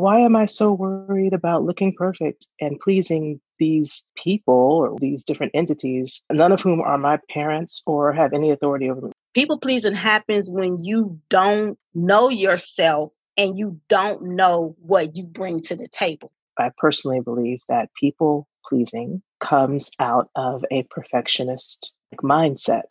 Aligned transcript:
why 0.00 0.20
am 0.20 0.36
I 0.36 0.46
so 0.46 0.72
worried 0.72 1.32
about 1.32 1.64
looking 1.64 1.94
perfect 1.94 2.48
and 2.60 2.78
pleasing 2.80 3.40
these 3.58 4.04
people 4.16 4.54
or 4.54 4.96
these 4.98 5.24
different 5.24 5.52
entities, 5.54 6.22
none 6.32 6.52
of 6.52 6.60
whom 6.60 6.80
are 6.80 6.98
my 6.98 7.18
parents 7.28 7.82
or 7.86 8.12
have 8.12 8.32
any 8.32 8.50
authority 8.50 8.90
over 8.90 9.02
me? 9.02 9.12
People 9.34 9.58
pleasing 9.58 9.94
happens 9.94 10.48
when 10.50 10.82
you 10.82 11.20
don't 11.28 11.78
know 11.94 12.28
yourself 12.28 13.12
and 13.36 13.58
you 13.58 13.80
don't 13.88 14.22
know 14.22 14.74
what 14.80 15.16
you 15.16 15.24
bring 15.24 15.60
to 15.62 15.76
the 15.76 15.88
table. 15.88 16.32
I 16.58 16.70
personally 16.76 17.20
believe 17.20 17.60
that 17.68 17.90
people 17.98 18.48
pleasing 18.66 19.22
comes 19.40 19.90
out 19.98 20.28
of 20.36 20.64
a 20.70 20.82
perfectionist 20.90 21.94
mindset. 22.22 22.90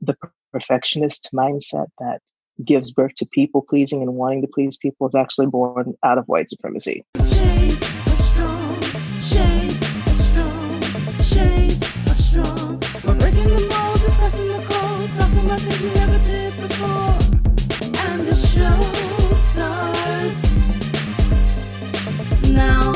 The 0.00 0.16
perfectionist 0.52 1.30
mindset 1.34 1.88
that 1.98 2.22
gives 2.64 2.92
birth 2.92 3.14
to 3.16 3.26
people 3.26 3.62
pleasing 3.62 4.02
and 4.02 4.14
wanting 4.14 4.40
to 4.42 4.48
please 4.48 4.76
people 4.76 5.06
is 5.06 5.14
actually 5.14 5.46
born 5.46 5.94
out 6.02 6.18
of 6.18 6.26
white 6.26 6.48
supremacy. 6.48 7.04
Shades 7.26 7.74
of 7.82 8.20
strong, 8.20 8.80
shades 9.20 9.76
of 10.06 10.18
strong, 10.18 10.80
shades 11.20 11.82
of 12.10 12.18
strong. 12.18 12.82
We're 13.04 13.18
breaking 13.18 13.44
the 13.44 13.68
mold, 13.70 14.00
discussing 14.00 14.48
the 14.48 14.64
code, 14.66 15.12
talking 15.14 15.44
about 15.44 15.60
things 15.60 15.82
we 15.82 15.92
never 15.92 16.18
did 16.26 16.56
before. 16.56 17.18
And 18.08 18.26
the 18.26 18.34
show 18.34 18.80
starts 19.34 20.56
now. 22.48 22.94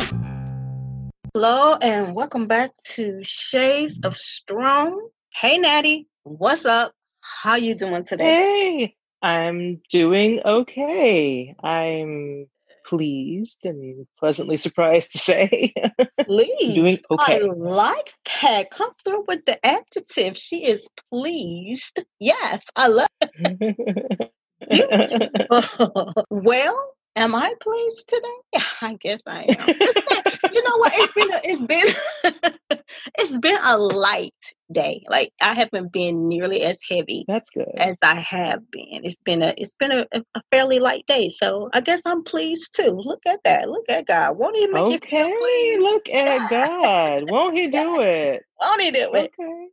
Hello 1.35 1.77
and 1.83 2.15
welcome 2.15 2.47
back 2.47 2.71
to 2.95 3.21
Shades 3.23 4.01
of 4.05 4.17
Strong. 4.17 5.09
Hey 5.35 5.59
Natty, 5.59 6.09
what's 6.23 6.65
up? 6.65 6.93
How 7.21 7.57
you 7.57 7.75
doing 7.75 8.05
today? 8.05 8.25
Hey, 8.25 8.97
I'm 9.23 9.81
doing 9.91 10.41
okay. 10.45 11.55
I'm 11.63 12.47
pleased 12.85 13.65
and 13.65 14.07
pleasantly 14.19 14.57
surprised 14.57 15.13
to 15.13 15.19
say. 15.19 15.73
pleased. 16.27 16.75
doing 16.75 16.99
okay. 17.11 17.43
I 17.43 17.47
like 17.47 18.15
that. 18.43 18.71
Come 18.71 18.91
through 19.05 19.25
with 19.29 19.45
the 19.47 19.65
adjective. 19.65 20.37
She 20.37 20.67
is 20.67 20.89
pleased. 21.13 22.03
Yes, 22.19 22.65
I 22.77 22.89
love 22.89 23.09
it. 23.23 24.31
well, 26.31 26.95
Am 27.21 27.35
I 27.35 27.53
pleased 27.61 28.09
today? 28.09 28.55
I 28.81 28.95
guess 28.95 29.21
I 29.27 29.43
am. 29.43 29.67
Been, 29.67 29.77
you 30.53 30.63
know 30.63 30.77
what? 30.79 30.91
It's 30.95 31.13
been 31.13 31.31
a, 31.31 31.41
it's 31.45 31.63
been 31.63 32.81
it's 33.19 33.39
been 33.39 33.59
a 33.63 33.77
light 33.77 34.55
day. 34.73 35.05
Like 35.07 35.31
I 35.43 35.53
haven't 35.53 35.93
been 35.93 36.31
nearly 36.31 36.63
as 36.63 36.79
heavy. 36.89 37.27
That's 37.29 37.51
good. 37.51 37.69
As 37.77 37.99
I 38.03 38.15
have 38.15 38.71
been. 38.71 39.03
It's 39.05 39.19
been 39.19 39.43
a 39.43 39.53
it's 39.59 39.75
been 39.75 39.93
a, 39.93 40.07
a 40.35 40.41
fairly 40.51 40.79
light 40.79 41.05
day. 41.07 41.29
So 41.29 41.69
I 41.75 41.83
guess 41.83 42.01
I'm 42.07 42.25
pleased 42.25 42.75
too. 42.75 42.99
Look 43.05 43.21
at 43.27 43.41
that. 43.45 43.69
Look 43.69 43.91
at 43.91 44.07
God. 44.07 44.39
Won't 44.39 44.57
he 44.57 44.67
make 44.69 44.85
okay. 44.85 45.29
you 45.29 45.79
feel? 45.79 45.83
Look 45.83 46.09
at 46.09 46.49
God. 46.49 47.31
Won't 47.31 47.55
he 47.55 47.69
do 47.69 48.01
it? 48.01 48.47
Won't 48.63 48.81
he 48.81 48.93
do 48.93 49.11
it? 49.13 49.31
Okay. 49.39 49.69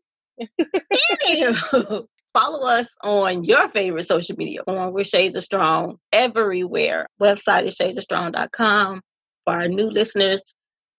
Follow 2.38 2.68
us 2.68 2.88
on 3.02 3.46
your 3.46 3.68
favorite 3.70 4.06
social 4.06 4.36
media 4.36 4.60
on 4.68 4.94
We're 4.94 5.04
Shades 5.04 5.36
of 5.36 5.42
Strong 5.42 5.98
everywhere. 6.12 7.08
Website 7.20 7.66
is 7.66 7.76
shadesofstrong.com. 7.76 9.02
For 9.44 9.54
our 9.56 9.68
new 9.68 9.90
listeners, 9.90 10.54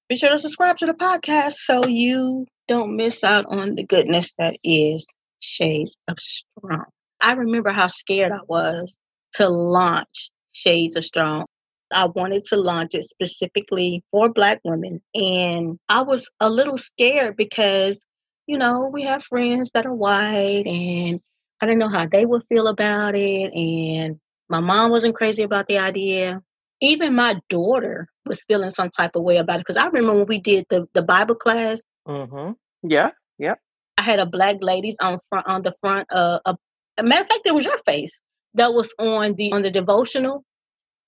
be 0.08 0.17
sure 0.17 0.30
to 0.30 0.39
subscribe 0.39 0.78
to 0.78 0.86
the 0.86 0.95
podcast 0.95 1.53
so 1.53 1.86
you 1.86 2.45
don't 2.67 2.97
miss 2.97 3.22
out 3.22 3.45
on 3.47 3.77
the 3.77 3.84
goodness 3.84 4.33
that 4.39 4.56
is 4.64 5.06
Shades 5.39 5.97
of 6.08 6.19
Strong. 6.19 6.86
I 7.22 7.34
remember 7.34 7.70
how 7.70 7.86
scared 7.86 8.33
I 8.33 8.41
was 8.48 8.97
to 9.34 9.48
launch 9.48 10.30
Shades 10.50 10.97
of 10.97 11.05
Strong. 11.05 11.47
I 11.95 12.06
wanted 12.06 12.47
to 12.47 12.56
launch 12.56 12.97
it 12.97 13.05
specifically 13.05 14.02
for 14.11 14.33
Black 14.33 14.58
women. 14.64 15.00
And 15.14 15.78
I 15.89 16.02
was 16.02 16.28
a 16.41 16.50
little 16.50 16.78
scared 16.78 17.36
because, 17.36 18.05
you 18.48 18.58
know, 18.58 18.91
we 18.92 19.02
have 19.02 19.23
friends 19.23 19.70
that 19.70 19.86
are 19.86 19.95
white 19.95 20.67
and 20.67 21.20
I 21.61 21.67
didn't 21.67 21.79
know 21.79 21.89
how 21.89 22.07
they 22.07 22.24
would 22.27 22.45
feel 22.45 22.69
about 22.69 23.14
it. 23.14 23.52
And 23.55 24.19
my 24.48 24.61
mom 24.61 24.91
wasn't 24.91 25.14
crazy 25.14 25.42
about 25.42 25.67
the 25.67 25.79
idea. 25.79 26.41
Even 26.80 27.14
my 27.14 27.41
daughter 27.48 28.08
was 28.27 28.45
feeling 28.45 28.70
some 28.70 28.91
type 28.91 29.17
of 29.17 29.23
way 29.23 29.39
about 29.39 29.57
it. 29.57 29.61
Because 29.61 29.77
I 29.77 29.86
remember 29.86 30.14
when 30.14 30.27
we 30.27 30.39
did 30.39 30.67
the, 30.70 30.86
the 30.95 31.02
Bible 31.02 31.35
class. 31.35 31.83
Mm-hmm. 32.07 32.52
Yeah, 32.89 33.11
yeah. 33.39 33.55
I 33.96 34.02
had 34.02 34.20
a 34.20 34.27
black 34.27 34.58
ladies 34.61 34.96
on 35.02 35.19
front 35.29 35.46
on 35.48 35.63
the 35.63 35.73
front. 35.80 36.07
Uh, 36.13 36.39
a, 36.45 36.57
a 36.98 37.02
matter 37.02 37.23
of 37.23 37.29
fact, 37.29 37.46
it 37.46 37.55
was 37.55 37.64
your 37.64 37.79
face 37.79 38.20
that 38.55 38.73
was 38.73 38.95
on 38.98 39.35
the 39.35 39.52
on 39.52 39.63
the 39.63 39.70
devotional, 39.70 40.45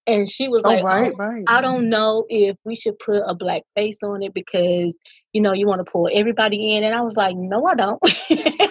and 0.06 0.28
she 0.28 0.49
was 0.49 0.65
oh, 0.65 0.71
like, 0.71 0.84
right, 0.84 1.12
oh, 1.12 1.17
right. 1.17 1.44
"I 1.47 1.61
don't 1.61 1.88
know 1.88 2.25
if 2.28 2.56
we 2.65 2.75
should 2.75 2.99
put 2.99 3.22
a 3.27 3.34
black 3.34 3.62
face 3.77 3.99
on 4.03 4.22
it 4.22 4.34
because 4.34 4.99
you 5.32 5.41
know 5.41 5.53
you 5.53 5.69
want 5.69 5.84
to 5.84 5.91
pull 5.91 6.09
everybody 6.12 6.75
in." 6.75 6.82
And 6.82 6.94
I 6.94 7.03
was 7.03 7.17
like, 7.17 7.37
"No, 7.37 7.65
I 7.65 7.77
don't." 7.77 8.03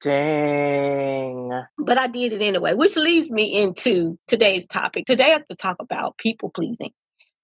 Dang. 0.00 1.64
But 1.78 1.98
I 1.98 2.06
did 2.06 2.32
it 2.32 2.42
anyway, 2.42 2.74
which 2.74 2.96
leads 2.96 3.30
me 3.30 3.62
into 3.62 4.18
today's 4.26 4.66
topic. 4.66 5.04
Today, 5.04 5.24
I 5.24 5.28
have 5.28 5.48
to 5.48 5.56
talk 5.56 5.76
about 5.80 6.16
people 6.18 6.50
pleasing 6.50 6.92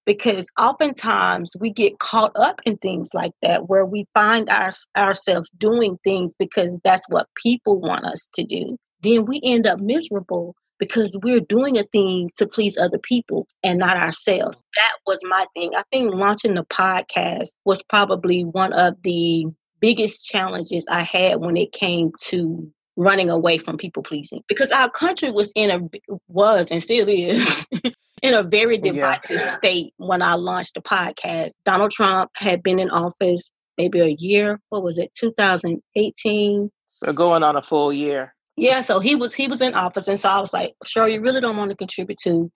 because 0.05 0.47
oftentimes 0.59 1.55
we 1.59 1.71
get 1.71 1.99
caught 1.99 2.31
up 2.35 2.61
in 2.65 2.77
things 2.77 3.11
like 3.13 3.33
that 3.43 3.69
where 3.69 3.85
we 3.85 4.07
find 4.13 4.49
our, 4.49 4.71
ourselves 4.95 5.51
doing 5.57 5.99
things 6.03 6.33
because 6.39 6.79
that's 6.83 7.07
what 7.09 7.27
people 7.35 7.79
want 7.79 8.05
us 8.05 8.27
to 8.35 8.43
do. 8.43 8.77
Then 9.01 9.25
we 9.25 9.39
end 9.43 9.67
up 9.67 9.79
miserable 9.79 10.55
because 10.79 11.17
we're 11.23 11.41
doing 11.41 11.77
a 11.77 11.83
thing 11.83 12.31
to 12.37 12.47
please 12.47 12.77
other 12.77 12.99
people 12.99 13.47
and 13.63 13.79
not 13.79 13.97
ourselves. 13.97 14.63
That 14.75 14.93
was 15.05 15.19
my 15.25 15.45
thing. 15.55 15.71
I 15.75 15.83
think 15.91 16.13
launching 16.13 16.55
the 16.55 16.65
podcast 16.65 17.49
was 17.65 17.83
probably 17.83 18.43
one 18.43 18.73
of 18.73 18.95
the 19.03 19.47
biggest 19.79 20.25
challenges 20.25 20.85
I 20.89 21.01
had 21.03 21.39
when 21.39 21.57
it 21.57 21.71
came 21.71 22.11
to 22.25 22.71
running 22.95 23.29
away 23.29 23.59
from 23.59 23.77
people 23.77 24.01
pleasing 24.01 24.43
because 24.47 24.71
our 24.71 24.89
country 24.89 25.29
was 25.29 25.51
in 25.55 25.69
a 25.69 25.79
was 26.27 26.71
and 26.71 26.81
still 26.81 27.05
is 27.07 27.67
in 28.23 28.33
a 28.33 28.43
very 28.43 28.77
divisive 28.77 29.39
state 29.39 29.93
when 29.97 30.21
I 30.21 30.33
launched 30.33 30.73
the 30.73 30.81
podcast. 30.81 31.51
Donald 31.63 31.91
Trump 31.91 32.31
had 32.35 32.63
been 32.63 32.79
in 32.79 32.89
office 32.89 33.53
maybe 33.77 33.99
a 33.99 34.15
year. 34.17 34.59
What 34.69 34.83
was 34.83 34.97
it? 34.97 35.11
2018. 35.15 36.69
So 36.87 37.13
going 37.13 37.43
on 37.43 37.55
a 37.55 37.61
full 37.61 37.93
year. 37.93 38.33
Yeah, 38.55 38.81
so 38.81 38.99
he 38.99 39.15
was 39.15 39.35
he 39.35 39.47
was 39.47 39.61
in 39.61 39.75
office, 39.75 40.07
and 40.07 40.19
so 40.19 40.29
I 40.29 40.39
was 40.39 40.51
like, 40.51 40.73
sure, 40.83 41.07
you 41.07 41.21
really 41.21 41.41
don't 41.41 41.57
want 41.57 41.69
to 41.69 41.75
contribute 41.75 42.17
to 42.23 42.51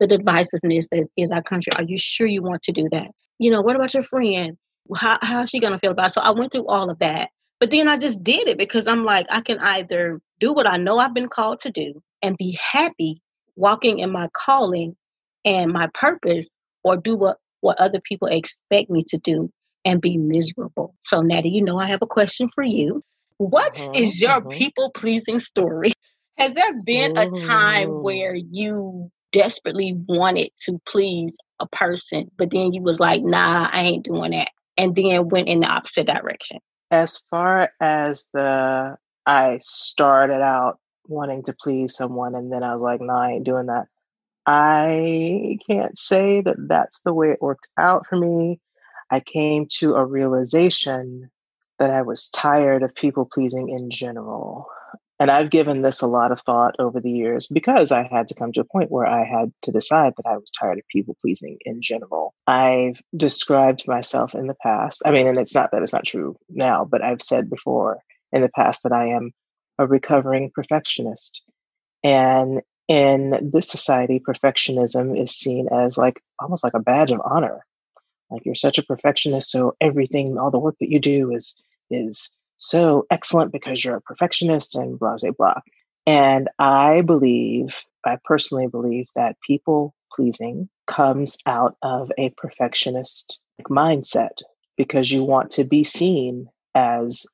the 0.00 0.08
divisiveness 0.08 0.88
that 0.90 1.06
is 1.16 1.30
our 1.30 1.42
country. 1.42 1.72
Are 1.76 1.84
you 1.84 1.96
sure 1.96 2.26
you 2.26 2.42
want 2.42 2.62
to 2.62 2.72
do 2.72 2.88
that? 2.90 3.12
You 3.38 3.52
know, 3.52 3.62
what 3.62 3.76
about 3.76 3.94
your 3.94 4.02
friend? 4.02 4.56
How 4.96 5.18
how's 5.22 5.50
she 5.50 5.60
gonna 5.60 5.78
feel 5.78 5.92
about 5.92 6.08
it? 6.08 6.12
So 6.12 6.20
I 6.20 6.30
went 6.30 6.52
through 6.52 6.66
all 6.66 6.90
of 6.90 6.98
that. 6.98 7.30
But 7.60 7.70
then 7.70 7.88
I 7.88 7.96
just 7.96 8.22
did 8.22 8.48
it 8.48 8.58
because 8.58 8.86
I'm 8.86 9.04
like, 9.04 9.26
I 9.30 9.40
can 9.40 9.58
either 9.60 10.20
do 10.40 10.52
what 10.52 10.66
I 10.66 10.76
know 10.76 10.98
I've 10.98 11.14
been 11.14 11.28
called 11.28 11.60
to 11.60 11.70
do 11.70 12.02
and 12.22 12.36
be 12.36 12.58
happy 12.60 13.22
walking 13.56 14.00
in 14.00 14.10
my 14.10 14.28
calling 14.32 14.96
and 15.44 15.72
my 15.72 15.88
purpose, 15.94 16.54
or 16.82 16.96
do 16.96 17.16
what, 17.16 17.38
what 17.60 17.80
other 17.80 18.00
people 18.00 18.28
expect 18.28 18.90
me 18.90 19.02
to 19.08 19.18
do 19.18 19.50
and 19.84 20.00
be 20.00 20.16
miserable. 20.16 20.94
So, 21.04 21.20
Natty, 21.20 21.50
you 21.50 21.62
know, 21.62 21.78
I 21.78 21.86
have 21.86 22.02
a 22.02 22.06
question 22.06 22.48
for 22.54 22.64
you. 22.64 23.02
What 23.38 23.78
uh-huh, 23.78 23.90
is 23.94 24.20
your 24.20 24.38
uh-huh. 24.38 24.48
people 24.50 24.90
pleasing 24.90 25.40
story? 25.40 25.92
Has 26.38 26.54
there 26.54 26.82
been 26.84 27.16
a 27.16 27.30
time 27.46 28.02
where 28.02 28.34
you 28.34 29.08
desperately 29.30 29.94
wanted 30.08 30.48
to 30.62 30.80
please 30.84 31.36
a 31.60 31.66
person, 31.68 32.28
but 32.36 32.50
then 32.50 32.72
you 32.72 32.82
was 32.82 32.98
like, 32.98 33.22
nah, 33.22 33.68
I 33.72 33.82
ain't 33.82 34.04
doing 34.04 34.32
that? 34.32 34.48
And 34.76 34.94
then 34.94 35.28
went 35.28 35.48
in 35.48 35.60
the 35.60 35.66
opposite 35.66 36.06
direction? 36.06 36.58
As 36.90 37.18
far 37.30 37.70
as 37.80 38.26
the, 38.32 38.96
I 39.26 39.60
started 39.62 40.42
out 40.42 40.78
wanting 41.06 41.42
to 41.44 41.54
please 41.60 41.96
someone 41.96 42.34
and 42.34 42.52
then 42.52 42.62
I 42.62 42.72
was 42.72 42.82
like, 42.82 43.00
no, 43.00 43.14
I 43.14 43.32
ain't 43.32 43.44
doing 43.44 43.66
that. 43.66 43.86
I 44.46 45.58
can't 45.68 45.98
say 45.98 46.40
that 46.42 46.56
that's 46.68 47.00
the 47.00 47.14
way 47.14 47.30
it 47.30 47.40
worked 47.40 47.68
out 47.78 48.06
for 48.06 48.16
me. 48.16 48.60
I 49.10 49.20
came 49.20 49.66
to 49.78 49.94
a 49.94 50.04
realization 50.04 51.30
that 51.78 51.90
I 51.90 52.02
was 52.02 52.28
tired 52.30 52.82
of 52.82 52.94
people 52.94 53.28
pleasing 53.30 53.68
in 53.70 53.90
general. 53.90 54.66
And 55.20 55.30
I've 55.30 55.50
given 55.50 55.82
this 55.82 56.02
a 56.02 56.08
lot 56.08 56.32
of 56.32 56.40
thought 56.40 56.74
over 56.78 57.00
the 57.00 57.10
years 57.10 57.46
because 57.46 57.92
I 57.92 58.08
had 58.10 58.26
to 58.28 58.34
come 58.34 58.52
to 58.52 58.62
a 58.62 58.64
point 58.64 58.90
where 58.90 59.06
I 59.06 59.24
had 59.24 59.52
to 59.62 59.70
decide 59.70 60.12
that 60.16 60.28
I 60.28 60.36
was 60.36 60.50
tired 60.50 60.78
of 60.78 60.88
people 60.88 61.16
pleasing 61.20 61.58
in 61.64 61.80
general. 61.80 62.34
I've 62.48 63.00
described 63.16 63.86
myself 63.86 64.34
in 64.34 64.48
the 64.48 64.56
past. 64.60 65.02
I 65.06 65.12
mean, 65.12 65.28
and 65.28 65.38
it's 65.38 65.54
not 65.54 65.70
that 65.70 65.82
it's 65.82 65.92
not 65.92 66.04
true 66.04 66.36
now, 66.48 66.84
but 66.84 67.02
I've 67.02 67.22
said 67.22 67.48
before 67.48 68.00
in 68.32 68.42
the 68.42 68.48
past 68.48 68.82
that 68.82 68.92
I 68.92 69.06
am 69.06 69.30
a 69.78 69.86
recovering 69.86 70.50
perfectionist. 70.52 71.42
And 72.02 72.60
in 72.88 73.50
this 73.52 73.68
society, 73.68 74.20
perfectionism 74.20 75.18
is 75.18 75.30
seen 75.30 75.68
as 75.72 75.96
like 75.96 76.20
almost 76.40 76.64
like 76.64 76.74
a 76.74 76.80
badge 76.80 77.12
of 77.12 77.20
honor. 77.24 77.64
Like 78.30 78.44
you're 78.44 78.54
such 78.54 78.78
a 78.78 78.82
perfectionist, 78.82 79.50
so 79.50 79.76
everything, 79.80 80.38
all 80.38 80.50
the 80.50 80.58
work 80.58 80.76
that 80.80 80.90
you 80.90 80.98
do 80.98 81.32
is 81.32 81.56
is 81.90 82.36
so 82.56 83.06
excellent 83.10 83.52
because 83.52 83.84
you're 83.84 83.96
a 83.96 84.00
perfectionist 84.00 84.76
and 84.76 84.98
blah, 84.98 85.16
blah, 85.20 85.30
blah. 85.36 85.60
And 86.06 86.48
I 86.58 87.00
believe, 87.00 87.82
I 88.04 88.18
personally 88.24 88.66
believe 88.66 89.06
that 89.16 89.40
people 89.46 89.94
pleasing 90.12 90.68
comes 90.86 91.38
out 91.46 91.76
of 91.82 92.12
a 92.18 92.30
perfectionist 92.36 93.40
mindset 93.68 94.38
because 94.76 95.10
you 95.10 95.24
want 95.24 95.50
to 95.52 95.64
be 95.64 95.84
seen 95.84 96.48
as 96.74 97.26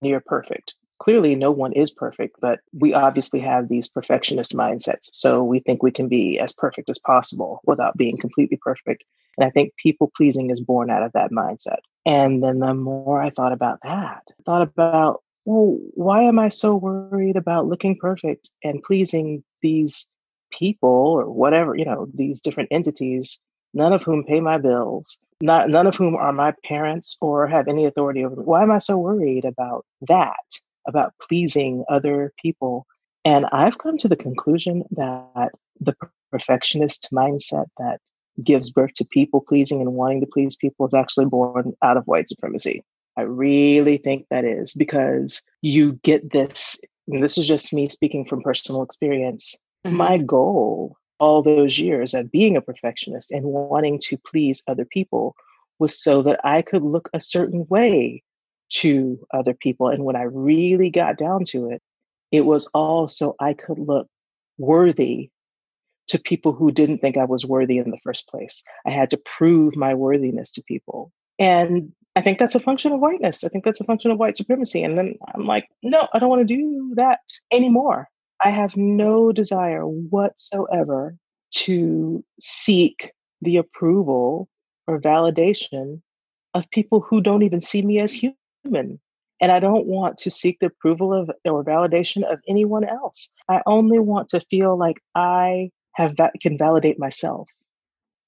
near 0.00 0.20
perfect. 0.20 0.74
Clearly, 0.98 1.34
no 1.34 1.50
one 1.50 1.74
is 1.74 1.90
perfect, 1.90 2.36
but 2.40 2.60
we 2.72 2.94
obviously 2.94 3.40
have 3.40 3.68
these 3.68 3.88
perfectionist 3.88 4.54
mindsets. 4.54 5.10
So 5.12 5.44
we 5.44 5.60
think 5.60 5.82
we 5.82 5.90
can 5.90 6.08
be 6.08 6.38
as 6.38 6.54
perfect 6.54 6.88
as 6.88 6.98
possible 6.98 7.60
without 7.64 7.98
being 7.98 8.16
completely 8.16 8.58
perfect. 8.62 9.04
And 9.36 9.46
I 9.46 9.50
think 9.50 9.74
people 9.76 10.10
pleasing 10.16 10.50
is 10.50 10.60
born 10.60 10.90
out 10.90 11.02
of 11.02 11.12
that 11.12 11.30
mindset. 11.30 11.78
And 12.04 12.42
then 12.42 12.60
the 12.60 12.74
more 12.74 13.20
I 13.20 13.30
thought 13.30 13.52
about 13.52 13.80
that, 13.82 14.22
I 14.30 14.42
thought 14.44 14.62
about, 14.62 15.22
well, 15.44 15.78
why 15.94 16.22
am 16.22 16.38
I 16.38 16.48
so 16.48 16.74
worried 16.74 17.36
about 17.36 17.66
looking 17.66 17.96
perfect 17.96 18.50
and 18.62 18.82
pleasing 18.82 19.42
these 19.62 20.06
people 20.50 20.88
or 20.88 21.30
whatever, 21.30 21.76
you 21.76 21.84
know, 21.84 22.08
these 22.14 22.40
different 22.40 22.68
entities, 22.72 23.40
none 23.74 23.92
of 23.92 24.02
whom 24.02 24.24
pay 24.24 24.40
my 24.40 24.58
bills, 24.58 25.20
not 25.40 25.68
none 25.68 25.86
of 25.86 25.96
whom 25.96 26.14
are 26.14 26.32
my 26.32 26.54
parents 26.64 27.16
or 27.20 27.46
have 27.46 27.68
any 27.68 27.84
authority 27.84 28.24
over 28.24 28.36
me. 28.36 28.44
Why 28.44 28.62
am 28.62 28.70
I 28.70 28.78
so 28.78 28.98
worried 28.98 29.44
about 29.44 29.84
that, 30.08 30.36
about 30.86 31.14
pleasing 31.20 31.84
other 31.88 32.32
people? 32.40 32.86
And 33.24 33.46
I've 33.46 33.78
come 33.78 33.98
to 33.98 34.08
the 34.08 34.16
conclusion 34.16 34.84
that 34.92 35.50
the 35.80 35.94
perfectionist 36.30 37.08
mindset 37.12 37.66
that 37.78 38.00
gives 38.42 38.70
birth 38.70 38.92
to 38.94 39.06
people 39.10 39.40
pleasing 39.40 39.80
and 39.80 39.94
wanting 39.94 40.20
to 40.20 40.26
please 40.26 40.56
people 40.56 40.86
is 40.86 40.94
actually 40.94 41.26
born 41.26 41.72
out 41.82 41.96
of 41.96 42.04
white 42.06 42.28
supremacy. 42.28 42.84
I 43.16 43.22
really 43.22 43.96
think 43.98 44.26
that 44.30 44.44
is 44.44 44.74
because 44.74 45.42
you 45.62 45.94
get 46.02 46.32
this, 46.32 46.78
this 47.06 47.38
is 47.38 47.48
just 47.48 47.72
me 47.72 47.88
speaking 47.88 48.26
from 48.26 48.42
personal 48.42 48.82
experience. 48.82 49.54
Mm-hmm. 49.86 49.96
My 49.96 50.18
goal 50.18 50.96
all 51.18 51.42
those 51.42 51.78
years 51.78 52.14
of 52.14 52.30
being 52.30 52.56
a 52.56 52.60
perfectionist 52.60 53.30
and 53.30 53.44
wanting 53.44 53.98
to 54.04 54.18
please 54.18 54.62
other 54.68 54.84
people 54.84 55.34
was 55.78 55.98
so 55.98 56.22
that 56.22 56.40
I 56.44 56.62
could 56.62 56.82
look 56.82 57.08
a 57.14 57.20
certain 57.20 57.66
way 57.68 58.22
to 58.68 59.18
other 59.32 59.54
people. 59.54 59.88
And 59.88 60.04
when 60.04 60.16
I 60.16 60.22
really 60.22 60.90
got 60.90 61.16
down 61.16 61.44
to 61.46 61.70
it, 61.70 61.82
it 62.32 62.42
was 62.42 62.68
all 62.74 63.08
so 63.08 63.36
I 63.40 63.54
could 63.54 63.78
look 63.78 64.08
worthy 64.58 65.30
to 66.08 66.18
people 66.18 66.52
who 66.52 66.70
didn't 66.70 66.98
think 66.98 67.16
I 67.16 67.24
was 67.24 67.46
worthy 67.46 67.78
in 67.78 67.90
the 67.90 67.98
first 68.02 68.28
place. 68.28 68.62
I 68.86 68.90
had 68.90 69.10
to 69.10 69.20
prove 69.24 69.76
my 69.76 69.94
worthiness 69.94 70.52
to 70.52 70.62
people. 70.62 71.12
And 71.38 71.92
I 72.14 72.22
think 72.22 72.38
that's 72.38 72.54
a 72.54 72.60
function 72.60 72.92
of 72.92 73.00
whiteness. 73.00 73.44
I 73.44 73.48
think 73.48 73.64
that's 73.64 73.80
a 73.80 73.84
function 73.84 74.10
of 74.10 74.18
white 74.18 74.36
supremacy. 74.36 74.82
And 74.82 74.96
then 74.96 75.16
I'm 75.34 75.46
like, 75.46 75.68
no, 75.82 76.08
I 76.14 76.18
don't 76.18 76.30
want 76.30 76.46
to 76.46 76.54
do 76.54 76.92
that 76.96 77.20
anymore. 77.52 78.08
I 78.42 78.50
have 78.50 78.76
no 78.76 79.32
desire 79.32 79.82
whatsoever 79.82 81.16
to 81.52 82.24
seek 82.40 83.12
the 83.42 83.56
approval 83.56 84.48
or 84.86 85.00
validation 85.00 86.00
of 86.54 86.70
people 86.70 87.00
who 87.00 87.20
don't 87.20 87.42
even 87.42 87.60
see 87.60 87.82
me 87.82 88.00
as 88.00 88.12
human. 88.12 88.98
And 89.40 89.52
I 89.52 89.60
don't 89.60 89.86
want 89.86 90.16
to 90.18 90.30
seek 90.30 90.58
the 90.60 90.66
approval 90.66 91.12
of 91.12 91.30
or 91.44 91.62
validation 91.62 92.22
of 92.30 92.40
anyone 92.48 92.84
else. 92.84 93.34
I 93.50 93.60
only 93.66 93.98
want 93.98 94.30
to 94.30 94.40
feel 94.40 94.78
like 94.78 94.96
I 95.14 95.70
have 95.96 96.14
can 96.40 96.56
validate 96.56 96.98
myself 96.98 97.48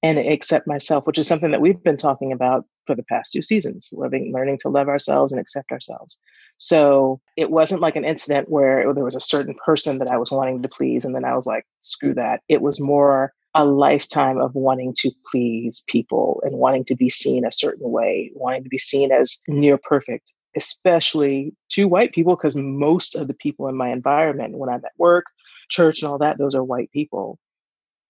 and 0.01 0.17
accept 0.17 0.67
myself, 0.67 1.05
which 1.05 1.17
is 1.17 1.27
something 1.27 1.51
that 1.51 1.61
we've 1.61 1.83
been 1.83 1.97
talking 1.97 2.31
about 2.31 2.65
for 2.87 2.95
the 2.95 3.03
past 3.03 3.31
two 3.33 3.41
seasons, 3.41 3.89
living, 3.93 4.31
learning 4.33 4.57
to 4.61 4.69
love 4.69 4.87
ourselves 4.87 5.31
and 5.31 5.39
accept 5.39 5.71
ourselves. 5.71 6.19
So 6.57 7.21
it 7.37 7.51
wasn't 7.51 7.81
like 7.81 7.95
an 7.95 8.05
incident 8.05 8.49
where 8.49 8.93
there 8.93 9.03
was 9.03 9.15
a 9.15 9.21
certain 9.21 9.55
person 9.65 9.99
that 9.99 10.07
I 10.07 10.17
was 10.17 10.31
wanting 10.31 10.61
to 10.61 10.69
please, 10.69 11.05
and 11.05 11.15
then 11.15 11.25
I 11.25 11.35
was 11.35 11.45
like, 11.45 11.65
screw 11.81 12.13
that. 12.15 12.41
It 12.49 12.61
was 12.61 12.81
more 12.81 13.33
a 13.55 13.65
lifetime 13.65 14.37
of 14.39 14.53
wanting 14.55 14.93
to 14.99 15.11
please 15.29 15.83
people 15.87 16.41
and 16.45 16.57
wanting 16.57 16.85
to 16.85 16.95
be 16.95 17.09
seen 17.09 17.45
a 17.45 17.51
certain 17.51 17.91
way, 17.91 18.31
wanting 18.35 18.63
to 18.63 18.69
be 18.69 18.77
seen 18.77 19.11
as 19.11 19.39
near 19.47 19.77
perfect, 19.77 20.33
especially 20.55 21.53
to 21.69 21.87
white 21.87 22.13
people, 22.13 22.35
because 22.35 22.55
most 22.55 23.15
of 23.15 23.27
the 23.27 23.33
people 23.33 23.67
in 23.67 23.75
my 23.75 23.89
environment, 23.89 24.57
when 24.57 24.69
I'm 24.69 24.85
at 24.85 24.91
work, 24.97 25.25
church, 25.69 26.01
and 26.01 26.11
all 26.11 26.17
that, 26.19 26.37
those 26.37 26.55
are 26.55 26.63
white 26.63 26.91
people 26.91 27.37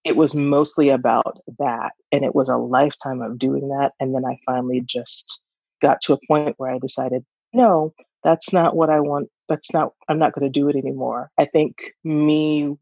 it 0.04 0.16
was 0.16 0.34
mostly 0.34 0.88
about 0.88 1.38
that. 1.58 1.92
And 2.12 2.24
it 2.24 2.34
was 2.34 2.48
a 2.48 2.56
lifetime 2.56 3.20
of 3.22 3.38
doing 3.38 3.68
that. 3.68 3.92
And 4.00 4.14
then 4.14 4.24
I 4.24 4.38
finally 4.46 4.82
just 4.84 5.42
got 5.82 6.00
to 6.02 6.14
a 6.14 6.26
point 6.26 6.54
where 6.58 6.70
I 6.70 6.78
decided, 6.78 7.24
no, 7.52 7.92
that's 8.24 8.52
not 8.52 8.76
what 8.76 8.90
I 8.90 9.00
want. 9.00 9.28
That's 9.48 9.72
not, 9.72 9.92
I'm 10.08 10.18
not 10.18 10.32
going 10.32 10.50
to 10.50 10.60
do 10.60 10.68
it 10.68 10.76
anymore. 10.76 11.30
I 11.38 11.46
think 11.46 11.92
me 12.04 12.76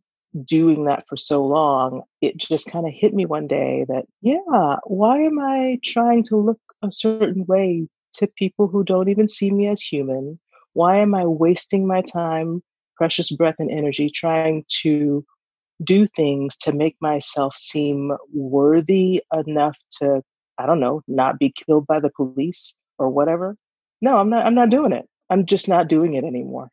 doing 0.44 0.84
that 0.84 1.04
for 1.08 1.16
so 1.16 1.44
long, 1.44 2.02
it 2.20 2.36
just 2.36 2.70
kind 2.70 2.86
of 2.86 2.92
hit 2.94 3.14
me 3.14 3.24
one 3.24 3.46
day 3.46 3.84
that, 3.88 4.04
yeah, 4.20 4.76
why 4.84 5.18
am 5.20 5.38
I 5.38 5.78
trying 5.82 6.24
to 6.24 6.36
look 6.36 6.60
a 6.82 6.90
certain 6.90 7.44
way 7.46 7.88
to 8.14 8.26
people 8.36 8.68
who 8.68 8.84
don't 8.84 9.08
even 9.08 9.28
see 9.28 9.50
me 9.50 9.68
as 9.68 9.82
human? 9.82 10.38
Why 10.74 10.98
am 10.98 11.14
I 11.14 11.24
wasting 11.24 11.86
my 11.86 12.02
time, 12.02 12.62
precious 12.96 13.32
breath, 13.32 13.56
and 13.58 13.70
energy 13.70 14.10
trying 14.10 14.64
to 14.82 15.24
do 15.82 16.06
things 16.06 16.56
to 16.56 16.72
make 16.72 16.96
myself 17.00 17.54
seem 17.54 18.12
worthy 18.32 19.22
enough 19.32 19.76
to 19.90 20.22
i 20.58 20.66
don't 20.66 20.80
know 20.80 21.02
not 21.06 21.38
be 21.38 21.52
killed 21.52 21.86
by 21.86 22.00
the 22.00 22.10
police 22.10 22.76
or 22.98 23.08
whatever. 23.08 23.56
No 24.00 24.16
i'm 24.16 24.30
not 24.30 24.46
i'm 24.46 24.54
not 24.54 24.70
doing 24.70 24.92
it. 24.92 25.06
I'm 25.30 25.46
just 25.46 25.68
not 25.68 25.88
doing 25.88 26.14
it 26.14 26.24
anymore. 26.24 26.70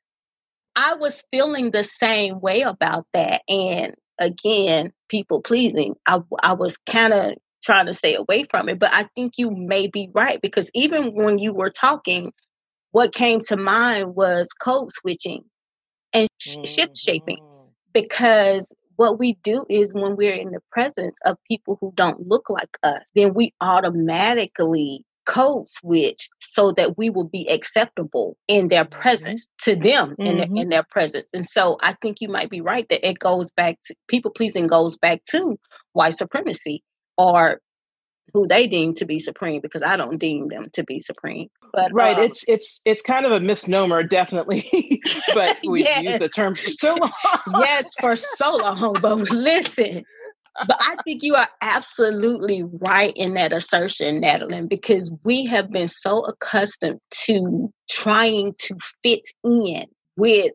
I 0.78 0.96
was 0.96 1.24
feeling 1.32 1.72
the 1.72 1.84
same 1.84 2.40
way 2.40 2.62
about 2.62 3.06
that 3.14 3.42
and 3.48 3.94
again 4.20 4.92
people 5.10 5.42
pleasing. 5.42 5.96
I, 6.08 6.20
I 6.42 6.54
was 6.54 6.78
kind 6.78 7.14
of 7.14 7.34
trying 7.64 7.88
to 7.88 7.94
stay 7.94 8.14
away 8.14 8.44
from 8.44 8.70
it 8.70 8.78
but 8.78 8.92
i 8.94 9.10
think 9.16 9.40
you 9.40 9.50
may 9.50 9.88
be 9.88 10.08
right 10.14 10.40
because 10.40 10.70
even 10.76 11.16
when 11.16 11.40
you 11.40 11.52
were 11.52 11.72
talking 11.72 12.32
what 12.96 13.14
came 13.14 13.42
to 13.42 13.58
mind 13.58 14.16
was 14.16 14.48
code 14.62 14.90
switching 14.90 15.44
and 16.14 16.30
mm-hmm. 16.42 16.64
shift 16.64 16.96
shaping. 16.96 17.40
Because 17.94 18.74
what 18.98 19.20
we 19.20 19.34
do 19.44 19.66
is 19.70 19.94
when 19.94 20.16
we're 20.16 20.34
in 20.34 20.52
the 20.52 20.62
presence 20.72 21.18
of 21.26 21.38
people 21.50 21.78
who 21.82 21.92
don't 21.96 22.28
look 22.28 22.50
like 22.50 22.78
us, 22.84 23.04
then 23.16 23.34
we 23.34 23.54
automatically 23.62 25.04
code 25.26 25.68
switch 25.68 26.30
so 26.40 26.72
that 26.72 26.98
we 26.98 27.10
will 27.10 27.28
be 27.28 27.50
acceptable 27.50 28.38
in 28.48 28.68
their 28.68 28.86
mm-hmm. 28.86 29.02
presence 29.02 29.50
to 29.64 29.76
them 29.76 30.12
mm-hmm. 30.12 30.22
in, 30.22 30.38
the, 30.38 30.62
in 30.62 30.70
their 30.70 30.84
presence. 30.84 31.30
And 31.34 31.46
so 31.46 31.78
I 31.82 31.94
think 32.02 32.22
you 32.22 32.30
might 32.30 32.50
be 32.50 32.62
right 32.62 32.88
that 32.90 33.08
it 33.08 33.20
goes 33.20 33.50
back 33.50 33.78
to 33.86 33.96
people 34.08 34.32
pleasing 34.32 34.68
goes 34.68 34.98
back 34.98 35.24
to 35.32 35.58
white 35.94 36.14
supremacy 36.14 36.84
or 37.18 37.60
who 38.36 38.46
they 38.46 38.68
deem 38.68 38.94
to 38.94 39.06
be 39.06 39.18
supreme 39.18 39.62
because 39.62 39.82
I 39.82 39.96
don't 39.96 40.18
deem 40.18 40.50
them 40.50 40.70
to 40.74 40.84
be 40.84 41.00
supreme. 41.00 41.48
But 41.72 41.94
right, 41.94 42.18
um, 42.18 42.26
it's 42.26 42.44
it's 42.50 42.82
it's 42.84 43.02
kind 43.02 43.26
of 43.26 43.32
a 43.32 43.40
misnomer, 43.40 44.04
definitely. 44.04 45.02
but 45.34 45.58
we 45.68 45.84
yes. 45.84 46.04
used 46.04 46.20
the 46.20 46.28
term 46.28 46.54
for 46.54 46.70
so 46.72 46.96
long. 46.96 47.12
yes, 47.62 47.94
for 48.02 48.16
so 48.18 48.58
long. 48.58 48.98
But 49.02 49.18
listen, 49.32 50.04
but 50.68 50.78
I 50.82 50.98
think 51.06 51.24
you 51.24 51.36
are 51.36 51.48
absolutely 51.62 52.64
right 52.64 53.14
in 53.16 53.36
that 53.36 53.54
assertion, 53.54 54.20
Natalie, 54.20 54.68
because 54.68 55.14
we 55.24 55.46
have 55.46 55.72
been 55.72 55.88
so 55.88 56.26
accustomed 56.26 57.00
to 57.26 57.72
trying 57.90 58.54
to 58.64 58.76
fit 59.02 59.22
in 59.46 59.86
with 60.18 60.52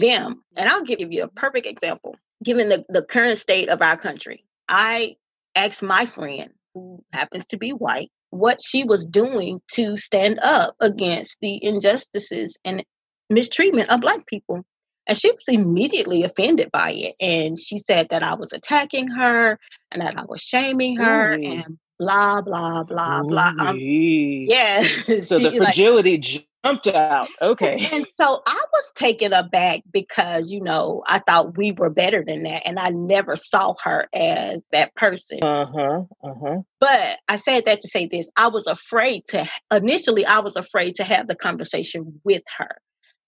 them. 0.00 0.42
And 0.56 0.68
I'll 0.68 0.82
give 0.82 1.00
you 1.00 1.22
a 1.22 1.28
perfect 1.28 1.66
example. 1.66 2.16
Given 2.42 2.68
the, 2.70 2.84
the 2.88 3.02
current 3.02 3.38
state 3.38 3.68
of 3.68 3.82
our 3.82 3.96
country, 3.96 4.44
I 4.68 5.14
asked 5.54 5.82
my 5.82 6.06
friend 6.06 6.50
who 6.74 7.02
happens 7.12 7.46
to 7.46 7.56
be 7.56 7.70
white, 7.70 8.10
what 8.30 8.60
she 8.60 8.84
was 8.84 9.06
doing 9.06 9.60
to 9.72 9.96
stand 9.96 10.38
up 10.40 10.74
against 10.80 11.38
the 11.40 11.62
injustices 11.64 12.58
and 12.64 12.84
mistreatment 13.30 13.90
of 13.90 14.00
Black 14.00 14.26
people. 14.26 14.64
And 15.06 15.16
she 15.16 15.30
was 15.30 15.44
immediately 15.48 16.22
offended 16.24 16.70
by 16.72 16.92
it. 16.92 17.14
And 17.20 17.58
she 17.58 17.78
said 17.78 18.08
that 18.08 18.22
I 18.22 18.34
was 18.34 18.52
attacking 18.52 19.08
her 19.08 19.58
and 19.92 20.02
that 20.02 20.18
I 20.18 20.24
was 20.24 20.40
shaming 20.40 20.96
her 20.96 21.34
Ooh. 21.34 21.42
and 21.42 21.78
blah, 21.98 22.40
blah, 22.40 22.84
blah, 22.84 23.20
Ooh. 23.20 23.28
blah. 23.28 23.52
Um, 23.58 23.78
yeah. 23.80 24.84
So 25.22 25.38
the 25.38 25.54
fragility 25.56 26.16
like, 26.16 26.48
jumped 26.64 26.86
out. 26.88 27.28
Okay. 27.40 27.88
And 27.92 28.06
so 28.06 28.42
I 28.46 28.62
was 28.72 28.92
taken 28.94 29.32
aback 29.32 29.82
because, 29.92 30.50
you 30.50 30.60
know, 30.60 31.02
I 31.06 31.18
thought 31.20 31.56
we 31.56 31.72
were 31.72 31.90
better 31.90 32.24
than 32.26 32.44
that. 32.44 32.62
And 32.66 32.78
I 32.78 32.90
never 32.90 33.36
saw 33.36 33.74
her 33.84 34.08
as 34.14 34.62
that 34.72 34.94
person. 34.94 35.40
Uh 35.44 35.66
huh. 35.66 36.02
Uh 36.22 36.34
huh. 36.42 36.56
But 36.80 37.18
I 37.28 37.36
said 37.36 37.64
that 37.66 37.80
to 37.80 37.88
say 37.88 38.06
this 38.06 38.30
I 38.36 38.48
was 38.48 38.66
afraid 38.66 39.24
to, 39.30 39.48
initially, 39.72 40.26
I 40.26 40.40
was 40.40 40.56
afraid 40.56 40.96
to 40.96 41.04
have 41.04 41.28
the 41.28 41.36
conversation 41.36 42.20
with 42.24 42.42
her 42.58 42.76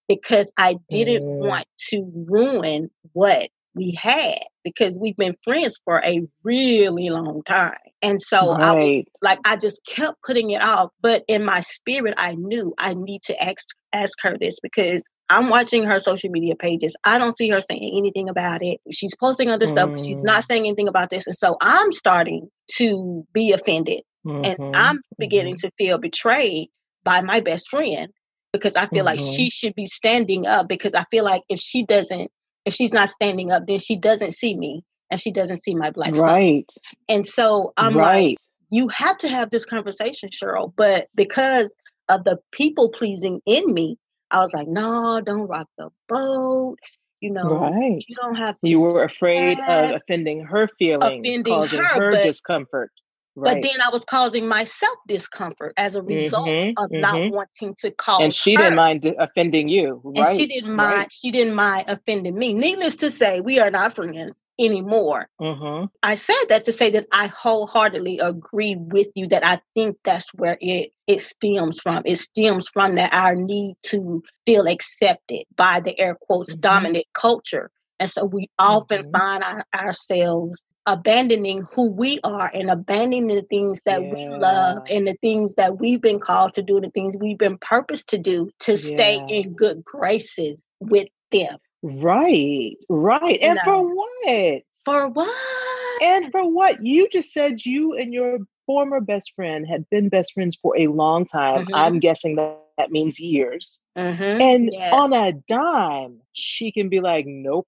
because 0.07 0.51
I 0.57 0.77
didn't 0.89 1.23
mm. 1.23 1.47
want 1.47 1.65
to 1.89 2.25
ruin 2.27 2.89
what 3.13 3.49
we 3.77 3.91
had 3.91 4.39
because 4.63 4.99
we've 4.99 5.15
been 5.15 5.35
friends 5.43 5.79
for 5.85 6.03
a 6.03 6.21
really 6.43 7.09
long 7.09 7.41
time. 7.43 7.77
And 8.01 8.21
so 8.21 8.53
right. 8.53 8.61
I 8.61 8.73
was 8.73 9.03
like, 9.21 9.39
I 9.45 9.55
just 9.55 9.81
kept 9.87 10.21
putting 10.23 10.51
it 10.51 10.61
off. 10.61 10.89
But 11.01 11.23
in 11.27 11.45
my 11.45 11.61
spirit, 11.61 12.13
I 12.17 12.33
knew 12.33 12.73
I 12.77 12.93
need 12.93 13.21
to 13.23 13.43
ask 13.43 13.65
ask 13.93 14.17
her 14.21 14.37
this 14.37 14.59
because 14.59 15.07
I'm 15.29 15.49
watching 15.49 15.83
her 15.83 15.99
social 15.99 16.29
media 16.29 16.55
pages. 16.55 16.95
I 17.05 17.17
don't 17.17 17.37
see 17.37 17.49
her 17.49 17.61
saying 17.61 17.93
anything 17.95 18.29
about 18.29 18.61
it. 18.61 18.79
She's 18.91 19.15
posting 19.15 19.49
other 19.49 19.65
mm. 19.65 19.69
stuff, 19.69 19.99
she's 19.99 20.21
not 20.21 20.43
mm. 20.43 20.45
saying 20.45 20.65
anything 20.65 20.87
about 20.87 21.09
this. 21.09 21.27
And 21.27 21.35
so 21.35 21.57
I'm 21.61 21.91
starting 21.91 22.49
to 22.77 23.25
be 23.33 23.53
offended. 23.53 24.01
Mm-hmm. 24.25 24.61
And 24.61 24.75
I'm 24.75 25.01
beginning 25.17 25.55
mm-hmm. 25.55 25.67
to 25.67 25.73
feel 25.77 25.97
betrayed 25.97 26.67
by 27.03 27.21
my 27.21 27.39
best 27.39 27.69
friend 27.69 28.11
because 28.51 28.75
I 28.75 28.87
feel 28.87 29.05
mm-hmm. 29.05 29.05
like 29.05 29.19
she 29.19 29.49
should 29.49 29.75
be 29.75 29.85
standing 29.85 30.45
up 30.45 30.67
because 30.67 30.93
I 30.93 31.03
feel 31.11 31.23
like 31.23 31.43
if 31.49 31.59
she 31.59 31.85
doesn't 31.85 32.29
if 32.67 32.73
she's 32.73 32.91
not 32.91 33.07
standing 33.07 33.49
up, 33.49 33.65
then 33.65 33.79
she 33.79 33.95
doesn't 33.95 34.33
see 34.33 34.57
me 34.57 34.83
and 35.09 35.21
she 35.21 35.31
doesn't 35.31 35.63
see 35.63 35.73
my 35.73 35.89
black 35.89 36.13
right. 36.15 36.69
Son. 36.69 36.83
And 37.07 37.25
so 37.25 37.73
I'm 37.77 37.95
right. 37.95 38.31
like, 38.31 38.37
you 38.69 38.89
have 38.89 39.17
to 39.19 39.29
have 39.29 39.49
this 39.49 39.63
conversation, 39.63 40.29
Cheryl. 40.29 40.73
But 40.75 41.07
because 41.15 41.73
of 42.09 42.25
the 42.25 42.37
people 42.51 42.89
pleasing 42.89 43.39
in 43.45 43.73
me, 43.73 43.97
I 44.31 44.41
was 44.41 44.53
like, 44.53 44.67
no, 44.67 45.21
don't 45.21 45.47
rock 45.47 45.69
the 45.77 45.89
boat. 46.09 46.75
You 47.21 47.31
know, 47.31 47.57
right. 47.57 48.03
you 48.05 48.15
don't 48.21 48.35
have 48.35 48.59
to. 48.59 48.69
You 48.69 48.81
were 48.81 49.03
afraid 49.03 49.57
of 49.61 49.91
offending 49.91 50.43
her 50.43 50.67
feelings, 50.77 51.25
offending 51.25 51.43
causing 51.45 51.79
her, 51.79 51.85
her 51.85 52.11
discomfort. 52.11 52.91
Right. 53.39 53.61
But 53.61 53.69
then 53.69 53.79
I 53.81 53.89
was 53.91 54.03
causing 54.03 54.47
myself 54.47 54.97
discomfort 55.07 55.73
as 55.77 55.95
a 55.95 56.01
result 56.01 56.47
mm-hmm, 56.47 56.69
of 56.83 56.89
mm-hmm. 56.89 57.01
not 57.01 57.31
wanting 57.31 57.75
to 57.81 57.91
cause. 57.91 58.23
And 58.23 58.33
she 58.33 58.55
her. 58.55 58.63
didn't 58.63 58.77
mind 58.77 59.13
offending 59.19 59.69
you, 59.69 60.01
right? 60.03 60.29
And 60.29 60.39
she 60.39 60.47
didn't 60.47 60.75
mind. 60.75 60.95
Right. 60.95 61.13
She 61.13 61.29
didn't 61.29 61.53
mind 61.53 61.85
offending 61.87 62.35
me. 62.35 62.55
Needless 62.55 62.95
to 62.97 63.11
say, 63.11 63.39
we 63.41 63.59
are 63.59 63.69
not 63.69 63.93
friends 63.93 64.33
anymore. 64.59 65.29
Mm-hmm. 65.39 65.85
I 66.01 66.15
said 66.15 66.45
that 66.49 66.65
to 66.65 66.71
say 66.71 66.89
that 66.89 67.05
I 67.11 67.27
wholeheartedly 67.27 68.17
agree 68.17 68.75
with 68.75 69.09
you. 69.13 69.27
That 69.27 69.45
I 69.45 69.59
think 69.75 69.97
that's 70.03 70.33
where 70.33 70.57
it 70.59 70.91
it 71.05 71.21
stems 71.21 71.79
from. 71.79 72.01
It 72.05 72.17
stems 72.17 72.67
from 72.67 72.95
that 72.95 73.13
our 73.13 73.35
need 73.35 73.75
to 73.83 74.23
feel 74.47 74.65
accepted 74.67 75.43
by 75.55 75.79
the 75.79 75.99
air 75.99 76.17
quotes 76.21 76.53
mm-hmm. 76.53 76.61
dominant 76.61 77.05
culture. 77.13 77.69
And 77.99 78.09
so 78.09 78.25
we 78.25 78.49
often 78.57 79.03
mm-hmm. 79.03 79.15
find 79.15 79.43
our, 79.43 79.63
ourselves 79.75 80.61
abandoning 80.87 81.67
who 81.73 81.91
we 81.91 82.19
are 82.23 82.49
and 82.53 82.71
abandoning 82.71 83.27
the 83.27 83.43
things 83.43 83.83
that 83.83 84.01
yeah. 84.01 84.13
we 84.13 84.27
love 84.27 84.87
and 84.89 85.07
the 85.07 85.15
things 85.21 85.55
that 85.55 85.79
we've 85.79 86.01
been 86.01 86.19
called 86.19 86.53
to 86.53 86.63
do, 86.63 86.79
the 86.79 86.89
things 86.89 87.17
we've 87.19 87.37
been 87.37 87.57
purposed 87.59 88.09
to 88.09 88.17
do 88.17 88.49
to 88.59 88.71
yeah. 88.71 88.77
stay 88.77 89.25
in 89.29 89.53
good 89.53 89.83
graces 89.83 90.65
with 90.79 91.07
them. 91.31 91.57
Right, 91.83 92.75
right. 92.89 93.39
And 93.41 93.59
for 93.59 93.83
what? 93.83 94.61
For 94.83 95.07
what? 95.09 96.01
And 96.01 96.31
for 96.31 96.49
what? 96.49 96.83
You 96.83 97.07
just 97.09 97.31
said 97.31 97.65
you 97.65 97.93
and 97.93 98.13
your 98.13 98.39
former 98.65 99.01
best 99.01 99.33
friend 99.35 99.67
had 99.67 99.87
been 99.89 100.09
best 100.09 100.33
friends 100.33 100.57
for 100.61 100.77
a 100.77 100.87
long 100.87 101.25
time. 101.25 101.65
Mm-hmm. 101.65 101.75
I'm 101.75 101.99
guessing 101.99 102.35
that 102.37 102.59
that 102.77 102.91
means 102.91 103.19
years. 103.19 103.81
Mm-hmm. 103.97 104.41
And 104.41 104.69
yes. 104.71 104.93
on 104.93 105.11
a 105.11 105.33
dime, 105.47 106.21
she 106.33 106.71
can 106.71 106.89
be 106.89 106.99
like, 106.99 107.25
nope, 107.27 107.67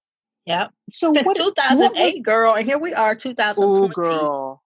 Yep. 0.50 0.70
So 0.90 1.12
Since 1.14 1.26
what, 1.26 1.36
2008, 1.36 1.78
what 1.78 1.94
was, 1.94 2.20
girl, 2.24 2.54
and 2.54 2.66
here 2.66 2.78
we 2.78 2.92
are, 2.92 3.14
2020. 3.14 3.84
Oh, 3.84 3.88
girl. 3.88 4.62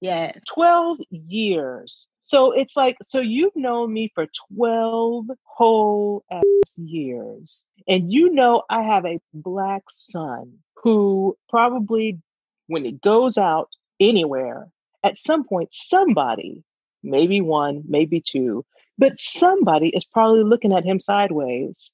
Yeah. 0.00 0.32
12 0.48 0.98
years. 1.10 2.08
So 2.20 2.50
it's 2.50 2.76
like, 2.76 2.96
so 3.06 3.20
you've 3.20 3.54
known 3.54 3.92
me 3.92 4.10
for 4.14 4.26
12 4.52 5.26
whole 5.44 6.24
ass 6.30 6.42
years. 6.76 7.62
And 7.86 8.12
you 8.12 8.30
know, 8.30 8.64
I 8.68 8.82
have 8.82 9.06
a 9.06 9.20
black 9.32 9.84
son 9.88 10.58
who 10.82 11.36
probably, 11.48 12.18
when 12.66 12.84
he 12.84 12.92
goes 12.92 13.38
out 13.38 13.70
anywhere, 14.00 14.68
at 15.04 15.18
some 15.18 15.44
point, 15.44 15.68
somebody, 15.72 16.64
maybe 17.02 17.40
one, 17.40 17.84
maybe 17.88 18.20
two, 18.20 18.64
but 18.98 19.18
somebody 19.18 19.88
is 19.90 20.04
probably 20.04 20.42
looking 20.42 20.72
at 20.72 20.84
him 20.84 20.98
sideways 20.98 21.92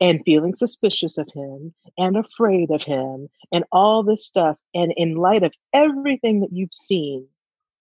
and 0.00 0.20
feeling 0.24 0.54
suspicious 0.54 1.18
of 1.18 1.28
him 1.34 1.74
and 1.96 2.16
afraid 2.16 2.70
of 2.70 2.82
him 2.82 3.28
and 3.52 3.64
all 3.72 4.02
this 4.02 4.26
stuff. 4.26 4.56
And 4.74 4.92
in 4.96 5.16
light 5.16 5.42
of 5.42 5.52
everything 5.72 6.40
that 6.40 6.52
you've 6.52 6.72
seen 6.72 7.26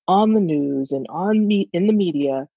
on 0.07 0.33
the 0.33 0.39
news 0.39 0.91
and 0.91 1.05
on 1.09 1.47
me 1.47 1.69
in 1.73 1.87
the 1.87 1.93
media, 1.93 2.47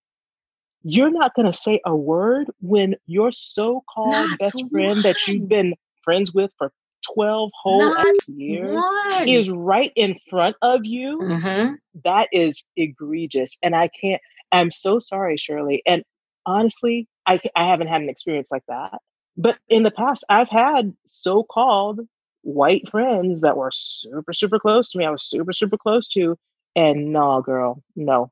you're 0.82 1.10
not 1.10 1.34
going 1.34 1.46
to 1.46 1.52
say 1.52 1.80
a 1.84 1.94
word 1.94 2.50
when 2.60 2.96
your 3.06 3.32
so-called 3.32 4.12
not 4.12 4.38
best 4.38 4.54
one. 4.54 4.70
friend 4.70 5.02
that 5.02 5.26
you've 5.26 5.48
been 5.48 5.74
friends 6.02 6.32
with 6.32 6.50
for 6.56 6.72
12 7.14 7.50
whole 7.62 7.94
years 8.28 8.82
one. 8.82 9.28
is 9.28 9.50
right 9.50 9.92
in 9.96 10.16
front 10.28 10.56
of 10.62 10.84
you. 10.84 11.18
Mm-hmm. 11.18 11.74
That 12.04 12.28
is 12.32 12.64
egregious. 12.76 13.56
And 13.62 13.74
I 13.74 13.88
can't, 13.88 14.22
I'm 14.52 14.70
so 14.70 14.98
sorry, 14.98 15.36
Shirley. 15.36 15.82
And 15.86 16.02
honestly, 16.46 17.08
I, 17.26 17.40
I 17.56 17.66
haven't 17.66 17.88
had 17.88 18.02
an 18.02 18.08
experience 18.08 18.48
like 18.50 18.64
that. 18.68 18.98
But 19.40 19.56
in 19.70 19.84
the 19.84 19.90
past, 19.90 20.22
I've 20.28 20.50
had 20.50 20.94
so 21.06 21.44
called 21.44 22.00
white 22.42 22.86
friends 22.90 23.40
that 23.40 23.56
were 23.56 23.70
super, 23.72 24.34
super 24.34 24.58
close 24.58 24.90
to 24.90 24.98
me. 24.98 25.06
I 25.06 25.10
was 25.10 25.22
super, 25.22 25.54
super 25.54 25.78
close 25.78 26.06
to. 26.08 26.36
And 26.76 27.10
no, 27.10 27.40
girl, 27.40 27.82
no. 27.96 28.30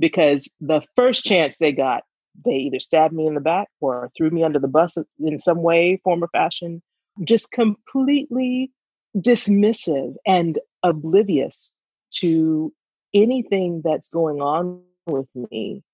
Because 0.00 0.50
the 0.60 0.80
first 0.96 1.24
chance 1.24 1.58
they 1.58 1.70
got, 1.70 2.02
they 2.44 2.56
either 2.56 2.80
stabbed 2.80 3.14
me 3.14 3.28
in 3.28 3.34
the 3.34 3.40
back 3.40 3.68
or 3.80 4.10
threw 4.16 4.30
me 4.30 4.42
under 4.42 4.58
the 4.58 4.66
bus 4.66 4.98
in 5.20 5.38
some 5.38 5.62
way, 5.62 6.00
form, 6.02 6.24
or 6.24 6.28
fashion. 6.28 6.82
Just 7.22 7.52
completely 7.52 8.72
dismissive 9.16 10.14
and 10.26 10.58
oblivious 10.82 11.72
to 12.14 12.72
anything 13.14 13.80
that's 13.84 14.08
going 14.08 14.40
on 14.40 14.82
with 15.06 15.28
me. 15.50 15.84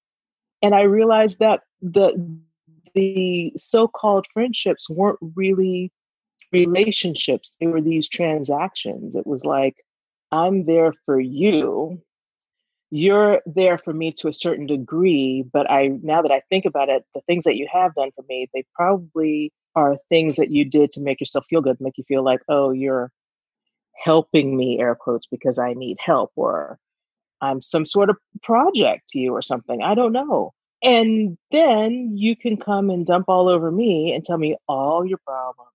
And 0.62 0.74
I 0.74 0.82
realized 0.82 1.40
that 1.40 1.60
the 1.82 2.38
the 2.94 3.52
so-called 3.56 4.26
friendships 4.32 4.88
weren't 4.88 5.18
really 5.34 5.92
relationships 6.52 7.54
they 7.60 7.66
were 7.66 7.80
these 7.80 8.08
transactions. 8.08 9.16
It 9.16 9.26
was 9.26 9.44
like 9.44 9.76
i'm 10.32 10.66
there 10.66 10.92
for 11.04 11.20
you. 11.20 12.00
You're 12.90 13.40
there 13.46 13.78
for 13.78 13.92
me 13.92 14.12
to 14.18 14.28
a 14.28 14.32
certain 14.32 14.66
degree 14.66 15.44
but 15.52 15.68
i 15.70 15.88
now 16.02 16.22
that 16.22 16.30
i 16.30 16.40
think 16.48 16.64
about 16.64 16.88
it 16.88 17.04
the 17.14 17.22
things 17.22 17.44
that 17.44 17.56
you 17.56 17.66
have 17.72 17.94
done 17.94 18.10
for 18.14 18.24
me 18.28 18.48
they 18.54 18.64
probably 18.74 19.52
are 19.74 19.96
things 20.08 20.36
that 20.36 20.52
you 20.52 20.64
did 20.64 20.92
to 20.92 21.00
make 21.00 21.18
yourself 21.18 21.44
feel 21.50 21.60
good 21.60 21.76
make 21.80 21.98
you 21.98 22.04
feel 22.04 22.22
like 22.22 22.40
oh 22.48 22.70
you're 22.70 23.10
helping 24.04 24.56
me 24.56 24.78
air 24.80 24.94
quotes 24.94 25.26
because 25.26 25.58
i 25.58 25.72
need 25.72 25.96
help 25.98 26.30
or 26.36 26.78
i'm 27.40 27.60
some 27.60 27.84
sort 27.84 28.10
of 28.10 28.16
project 28.42 29.08
to 29.08 29.18
you 29.18 29.32
or 29.32 29.42
something. 29.42 29.82
I 29.82 29.94
don't 29.94 30.12
know 30.12 30.52
and 30.84 31.38
then 31.50 32.10
you 32.14 32.36
can 32.36 32.58
come 32.58 32.90
and 32.90 33.06
dump 33.06 33.24
all 33.28 33.48
over 33.48 33.70
me 33.70 34.12
and 34.12 34.22
tell 34.22 34.36
me 34.36 34.56
all 34.68 35.04
your 35.04 35.18
problems, 35.26 35.70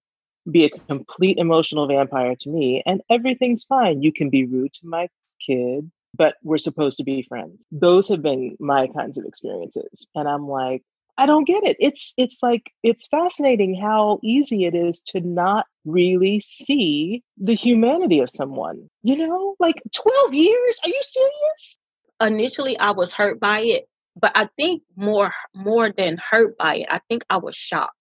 be 0.49 0.65
a 0.65 0.69
complete 0.69 1.39
emotional 1.39 1.87
vampire 1.87 2.35
to 2.35 2.49
me, 2.49 2.83
and 2.85 3.01
everything's 3.09 3.63
fine. 3.63 4.03
You 4.03 4.13
can 4.13 4.29
be 4.29 4.45
rude 4.45 4.73
to 4.75 4.87
my 4.87 5.09
kid, 5.45 5.89
but 6.15 6.35
we're 6.43 6.59
supposed 6.59 6.97
to 6.97 7.03
be 7.03 7.23
friends. 7.23 7.65
Those 7.71 8.07
have 8.09 8.21
been 8.21 8.55
my 8.59 8.87
kinds 8.87 9.17
of 9.17 9.25
experiences. 9.25 10.07
And 10.13 10.29
I'm 10.29 10.47
like, 10.47 10.83
I 11.17 11.25
don't 11.25 11.45
get 11.45 11.63
it. 11.63 11.75
It's 11.79 12.13
it's 12.15 12.37
like 12.41 12.71
it's 12.81 13.07
fascinating 13.07 13.75
how 13.75 14.19
easy 14.23 14.65
it 14.65 14.73
is 14.73 15.01
to 15.07 15.19
not 15.19 15.65
really 15.85 16.39
see 16.39 17.23
the 17.37 17.55
humanity 17.55 18.19
of 18.19 18.29
someone. 18.29 18.89
You 19.03 19.17
know, 19.17 19.55
like 19.59 19.81
12 19.93 20.33
years? 20.33 20.79
Are 20.83 20.89
you 20.89 21.01
serious? 21.01 21.79
Initially 22.21 22.79
I 22.79 22.91
was 22.91 23.13
hurt 23.13 23.39
by 23.39 23.59
it 23.59 23.89
but 24.19 24.31
I 24.35 24.49
think 24.57 24.83
more 24.95 25.31
more 25.55 25.91
than 25.91 26.17
hurt 26.17 26.57
by 26.57 26.77
it, 26.77 26.87
I 26.89 26.99
think 27.09 27.23
I 27.29 27.37
was 27.37 27.55
shocked 27.55 27.93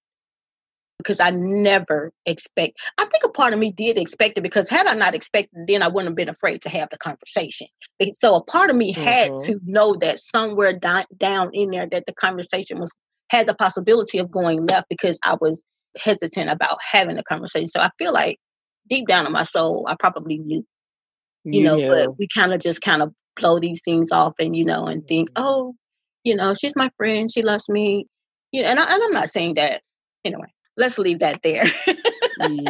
because 0.98 1.20
I 1.20 1.30
never 1.30 2.12
expect. 2.26 2.78
I 2.98 3.04
think 3.04 3.25
a 3.25 3.28
part 3.28 3.52
of 3.52 3.58
me 3.58 3.70
did 3.70 3.96
expect 3.96 4.37
it 4.37 4.42
because 4.42 4.68
had 4.68 4.87
I 4.87 4.94
not 4.94 5.14
expected, 5.14 5.66
then 5.66 5.82
I 5.82 5.88
wouldn't 5.88 6.08
have 6.08 6.16
been 6.16 6.28
afraid 6.28 6.60
to 6.62 6.68
have 6.68 6.90
the 6.90 6.98
conversation. 6.98 7.68
So 8.12 8.34
a 8.34 8.42
part 8.42 8.70
of 8.70 8.76
me 8.76 8.92
mm-hmm. 8.92 9.02
had 9.02 9.38
to 9.44 9.60
know 9.64 9.94
that 9.96 10.18
somewhere 10.18 10.72
down 10.72 11.04
down 11.16 11.50
in 11.52 11.70
there 11.70 11.87
that 11.90 12.06
the 12.06 12.14
conversation 12.14 12.78
was 12.80 12.92
had 13.30 13.46
the 13.46 13.54
possibility 13.54 14.18
of 14.18 14.30
going 14.30 14.66
left 14.66 14.88
because 14.88 15.18
I 15.25 15.37
was 15.40 15.64
hesitant 15.96 16.50
about 16.50 16.78
having 16.82 17.18
a 17.18 17.22
conversation. 17.22 17.68
So 17.68 17.80
I 17.80 17.90
feel 17.98 18.12
like 18.12 18.38
deep 18.88 19.06
down 19.06 19.26
in 19.26 19.32
my 19.32 19.42
soul, 19.42 19.87
I 19.88 19.96
probably 19.98 20.38
knew, 20.38 20.64
you 21.44 21.62
know, 21.62 21.87
but 21.87 22.18
we 22.18 22.26
kind 22.34 22.52
of 22.52 22.60
just 22.60 22.80
kind 22.80 23.02
of 23.02 23.12
blow 23.37 23.58
these 23.58 23.80
things 23.84 24.10
off 24.10 24.32
and 24.38 24.56
you 24.56 24.64
know 24.64 24.87
and 24.87 25.06
think, 25.06 25.30
mm-hmm. 25.30 25.44
oh, 25.46 25.75
you 26.25 26.34
know, 26.34 26.54
she's 26.54 26.76
my 26.76 26.90
friend. 26.96 27.30
She 27.30 27.42
loves 27.42 27.68
me. 27.68 28.06
You 28.52 28.62
know, 28.62 28.68
and, 28.70 28.80
I, 28.80 28.94
and 28.94 29.02
I'm 29.02 29.12
not 29.12 29.28
saying 29.28 29.54
that. 29.54 29.82
Anyway, 30.25 30.52
let's 30.76 30.98
leave 30.98 31.18
that 31.18 31.42
there. 31.42 31.64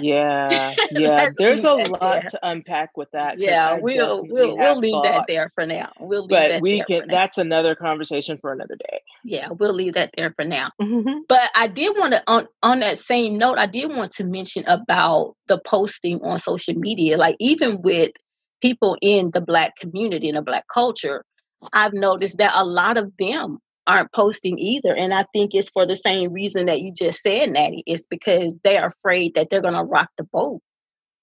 yeah, 0.03 0.75
yeah. 0.91 1.29
There's 1.37 1.65
a 1.65 1.75
lot 1.75 2.01
there. 2.01 2.23
to 2.31 2.39
unpack 2.43 2.97
with 2.97 3.11
that. 3.13 3.39
Yeah, 3.39 3.75
we'll 3.81 4.25
we'll 4.27 4.57
we'll 4.57 4.79
leave 4.79 4.93
thoughts, 4.93 5.09
that 5.09 5.25
there 5.29 5.49
for 5.55 5.67
now. 5.67 5.93
We'll 6.01 6.23
leave 6.23 6.31
but 6.31 6.63
we 6.63 6.83
can. 6.85 7.07
That's 7.09 7.39
another 7.39 7.75
conversation 7.75 8.39
for 8.39 8.53
another 8.53 8.77
day. 8.77 9.01
Yeah, 9.25 9.49
we'll 9.51 9.75
leave 9.75 9.95
that 9.95 10.11
there 10.17 10.33
for 10.35 10.45
now. 10.45 10.71
Mm-hmm. 10.81 11.21
But 11.29 11.51
I 11.55 11.69
did 11.69 11.97
want 11.97 12.15
to 12.15 12.23
on 12.27 12.49
on 12.63 12.81
that 12.81 12.99
same 12.99 13.39
note. 13.39 13.59
I 13.59 13.67
did 13.67 13.95
want 13.95 14.13
to 14.13 14.25
mention 14.25 14.65
about 14.67 15.35
the 15.47 15.59
posting 15.59 16.23
on 16.23 16.39
social 16.39 16.75
media. 16.75 17.17
Like 17.17 17.37
even 17.39 17.83
with 17.83 18.13
people 18.61 18.97
in 19.01 19.31
the 19.31 19.41
black 19.41 19.77
community 19.77 20.29
in 20.29 20.35
the 20.35 20.43
black 20.43 20.65
culture, 20.73 21.25
I've 21.73 21.95
noticed 21.95 22.39
that 22.39 22.53
a 22.55 22.65
lot 22.65 22.97
of 22.97 23.13
them 23.19 23.59
aren't 23.87 24.13
posting 24.13 24.59
either. 24.59 24.95
And 24.95 25.15
I 25.15 25.25
think 25.33 25.55
it's 25.55 25.71
for 25.71 25.87
the 25.87 25.97
same 25.97 26.33
reason 26.33 26.67
that 26.67 26.81
you 26.81 26.93
just 26.93 27.23
said, 27.23 27.51
Natty. 27.51 27.83
It's 27.87 28.07
because 28.07 28.61
they're 28.63 28.87
afraid 28.87 29.35
that 29.35 29.51
they're 29.51 29.63
gonna 29.63 29.85
rock 29.85 30.11
the 30.17 30.25
boat 30.25 30.61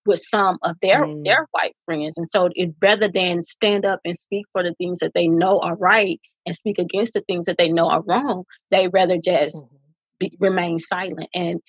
with 0.05 0.21
some 0.27 0.57
of 0.63 0.75
their 0.81 1.03
mm. 1.03 1.23
their 1.23 1.47
white 1.51 1.75
friends. 1.85 2.17
And 2.17 2.27
so 2.27 2.49
it 2.55 2.73
rather 2.81 3.07
than 3.07 3.43
stand 3.43 3.85
up 3.85 3.99
and 4.03 4.17
speak 4.17 4.45
for 4.51 4.63
the 4.63 4.73
things 4.75 4.99
that 4.99 5.13
they 5.13 5.27
know 5.27 5.59
are 5.59 5.77
right 5.77 6.19
and 6.45 6.55
speak 6.55 6.79
against 6.79 7.13
the 7.13 7.21
things 7.21 7.45
that 7.45 7.57
they 7.57 7.71
know 7.71 7.89
are 7.89 8.03
wrong, 8.03 8.43
they 8.71 8.87
rather 8.87 9.17
just 9.17 9.55
mm-hmm. 9.55 9.75
be, 10.19 10.37
remain 10.39 10.79
silent. 10.79 11.27
And 11.35 11.59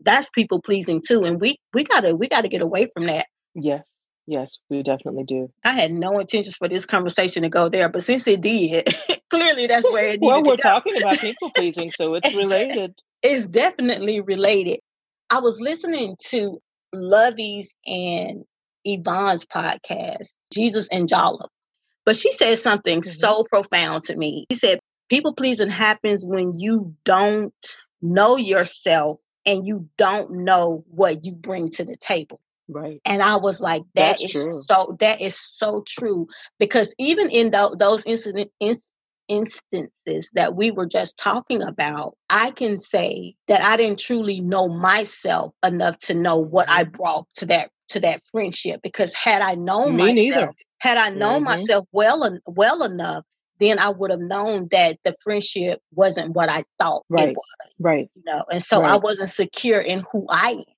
that's 0.00 0.30
people 0.30 0.62
pleasing 0.62 1.02
too. 1.06 1.24
And 1.24 1.40
we 1.40 1.58
we 1.74 1.84
gotta 1.84 2.14
we 2.14 2.28
gotta 2.28 2.48
get 2.48 2.62
away 2.62 2.88
from 2.92 3.06
that. 3.06 3.26
Yes. 3.54 3.86
Yes, 4.28 4.58
we 4.68 4.82
definitely 4.82 5.24
do. 5.24 5.50
I 5.64 5.72
had 5.72 5.90
no 5.90 6.18
intentions 6.18 6.54
for 6.54 6.68
this 6.68 6.84
conversation 6.84 7.44
to 7.44 7.48
go 7.48 7.70
there, 7.70 7.88
but 7.88 8.02
since 8.02 8.26
it 8.26 8.42
did, 8.42 8.94
clearly 9.30 9.66
that's 9.66 9.90
where 9.90 10.04
it 10.04 10.20
Well, 10.20 10.42
we're 10.42 10.56
go. 10.56 10.62
talking 10.62 11.00
about 11.00 11.18
people 11.18 11.50
pleasing, 11.56 11.90
so 11.90 12.14
it's 12.22 12.34
related. 12.34 12.94
It's 13.22 13.46
definitely 13.46 14.20
related. 14.20 14.80
I 15.30 15.40
was 15.40 15.62
listening 15.62 16.14
to 16.26 16.60
Lovey's 16.92 17.72
and 17.86 18.44
Yvonne's 18.84 19.46
podcast, 19.46 20.36
Jesus 20.52 20.88
and 20.92 21.08
Jollof. 21.08 21.48
But 22.04 22.18
she 22.18 22.30
said 22.32 22.58
something 22.58 23.00
mm-hmm. 23.00 23.08
so 23.08 23.44
profound 23.44 24.04
to 24.04 24.14
me. 24.14 24.44
She 24.52 24.58
said, 24.58 24.78
People 25.08 25.32
pleasing 25.32 25.70
happens 25.70 26.22
when 26.22 26.52
you 26.52 26.94
don't 27.04 27.54
know 28.02 28.36
yourself 28.36 29.20
and 29.46 29.66
you 29.66 29.88
don't 29.96 30.30
know 30.30 30.84
what 30.90 31.24
you 31.24 31.32
bring 31.32 31.70
to 31.70 31.84
the 31.86 31.96
table. 31.96 32.40
Right. 32.68 33.00
And 33.04 33.22
I 33.22 33.36
was 33.36 33.60
like, 33.60 33.82
that 33.94 34.18
That's 34.18 34.24
is 34.24 34.32
true. 34.32 34.62
so 34.62 34.96
that 35.00 35.20
is 35.20 35.38
so 35.38 35.82
true 35.86 36.26
because 36.58 36.94
even 36.98 37.30
in 37.30 37.50
the, 37.50 37.74
those 37.78 38.04
incident 38.04 38.50
in, 38.60 38.78
instances 39.28 40.30
that 40.34 40.56
we 40.56 40.70
were 40.70 40.86
just 40.86 41.16
talking 41.16 41.62
about, 41.62 42.16
I 42.30 42.50
can 42.50 42.78
say 42.78 43.34
that 43.46 43.62
I 43.62 43.76
didn't 43.76 43.98
truly 43.98 44.40
know 44.40 44.68
myself 44.68 45.54
enough 45.64 45.98
to 46.00 46.14
know 46.14 46.38
what 46.38 46.68
I 46.68 46.84
brought 46.84 47.26
to 47.36 47.46
that 47.46 47.70
to 47.88 48.00
that 48.00 48.22
friendship 48.30 48.80
because 48.82 49.14
had 49.14 49.40
I 49.40 49.54
known 49.54 49.96
Me 49.96 50.02
myself, 50.02 50.16
neither. 50.16 50.52
had 50.78 50.98
I 50.98 51.08
known 51.10 51.36
mm-hmm. 51.36 51.44
myself 51.44 51.86
well 51.92 52.38
well 52.46 52.82
enough, 52.82 53.24
then 53.60 53.78
I 53.78 53.90
would 53.90 54.10
have 54.10 54.20
known 54.20 54.68
that 54.70 54.98
the 55.04 55.14
friendship 55.22 55.80
wasn't 55.94 56.34
what 56.34 56.48
I 56.48 56.64
thought 56.78 57.04
right. 57.08 57.28
it 57.28 57.36
was. 57.36 57.74
Right. 57.78 58.10
You 58.14 58.22
know, 58.26 58.44
and 58.50 58.62
so 58.62 58.80
right. 58.80 58.92
I 58.92 58.96
wasn't 58.96 59.30
secure 59.30 59.80
in 59.80 60.04
who 60.12 60.26
I 60.28 60.50
am. 60.50 60.74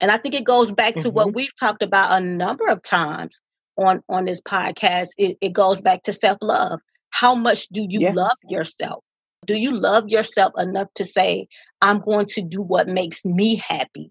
And 0.00 0.10
I 0.10 0.18
think 0.18 0.34
it 0.34 0.44
goes 0.44 0.72
back 0.72 0.94
to 0.94 1.00
mm-hmm. 1.00 1.10
what 1.10 1.34
we've 1.34 1.54
talked 1.58 1.82
about 1.82 2.20
a 2.20 2.24
number 2.24 2.66
of 2.66 2.82
times 2.82 3.40
on 3.76 4.02
on 4.08 4.24
this 4.24 4.40
podcast. 4.40 5.08
It, 5.18 5.36
it 5.40 5.52
goes 5.52 5.80
back 5.80 6.02
to 6.04 6.12
self 6.12 6.38
love. 6.42 6.80
How 7.10 7.34
much 7.34 7.68
do 7.68 7.82
you 7.88 8.00
yes. 8.00 8.16
love 8.16 8.36
yourself? 8.48 9.04
Do 9.46 9.56
you 9.56 9.72
love 9.72 10.08
yourself 10.08 10.52
enough 10.58 10.88
to 10.96 11.04
say, 11.04 11.46
"I'm 11.80 12.00
going 12.00 12.26
to 12.30 12.42
do 12.42 12.60
what 12.60 12.88
makes 12.88 13.24
me 13.24 13.56
happy," 13.56 14.10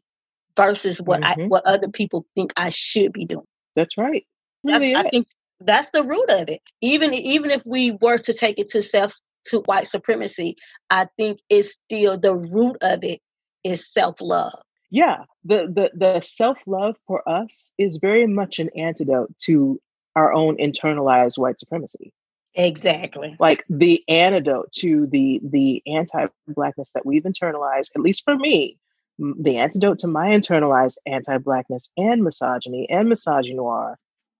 versus 0.55 1.01
what 1.01 1.21
mm-hmm. 1.21 1.41
I 1.41 1.45
what 1.45 1.65
other 1.65 1.89
people 1.89 2.25
think 2.35 2.53
I 2.57 2.69
should 2.69 3.13
be 3.13 3.25
doing? 3.25 3.45
That's 3.75 3.97
right. 3.97 4.25
Really 4.63 4.95
I 4.95 5.03
think 5.09 5.27
that's 5.59 5.89
the 5.93 6.03
root 6.03 6.29
of 6.29 6.49
it. 6.49 6.61
Even 6.81 7.13
even 7.13 7.51
if 7.51 7.63
we 7.65 7.97
were 8.01 8.17
to 8.19 8.33
take 8.33 8.59
it 8.59 8.69
to 8.69 8.81
self 8.81 9.15
to 9.47 9.59
white 9.65 9.87
supremacy, 9.87 10.55
I 10.89 11.07
think 11.17 11.39
it's 11.49 11.77
still 11.85 12.17
the 12.17 12.35
root 12.35 12.77
of 12.81 13.03
it 13.03 13.19
is 13.63 13.91
self 13.91 14.21
love 14.21 14.53
yeah 14.93 15.23
the 15.43 15.67
the, 15.77 15.91
the 15.95 16.21
self-love 16.21 16.95
for 17.07 17.27
us 17.27 17.73
is 17.77 17.97
very 17.97 18.27
much 18.27 18.59
an 18.59 18.69
antidote 18.77 19.35
to 19.39 19.81
our 20.15 20.31
own 20.31 20.55
internalized 20.57 21.37
white 21.37 21.59
supremacy. 21.59 22.13
Exactly. 22.55 23.35
Like 23.39 23.63
the 23.67 24.03
antidote 24.07 24.71
to 24.73 25.07
the 25.07 25.41
the 25.43 25.81
anti-blackness 25.87 26.91
that 26.91 27.05
we've 27.05 27.23
internalized 27.23 27.89
at 27.95 28.01
least 28.01 28.23
for 28.23 28.37
me 28.37 28.77
the 29.17 29.57
antidote 29.57 29.99
to 29.99 30.07
my 30.07 30.27
internalized 30.29 30.97
anti-blackness 31.07 31.89
and 31.97 32.23
misogyny 32.23 32.87
and 32.89 33.11
misogynoir 33.11 33.95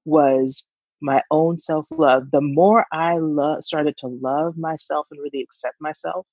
was 0.05 0.65
my 1.01 1.21
own 1.31 1.57
self-love. 1.57 2.31
The 2.31 2.41
more 2.41 2.85
i 2.91 3.17
love 3.17 3.63
started 3.63 3.97
to 3.97 4.07
love 4.07 4.57
myself 4.57 5.07
and 5.09 5.19
really 5.19 5.41
accept 5.41 5.75
myself 5.81 6.27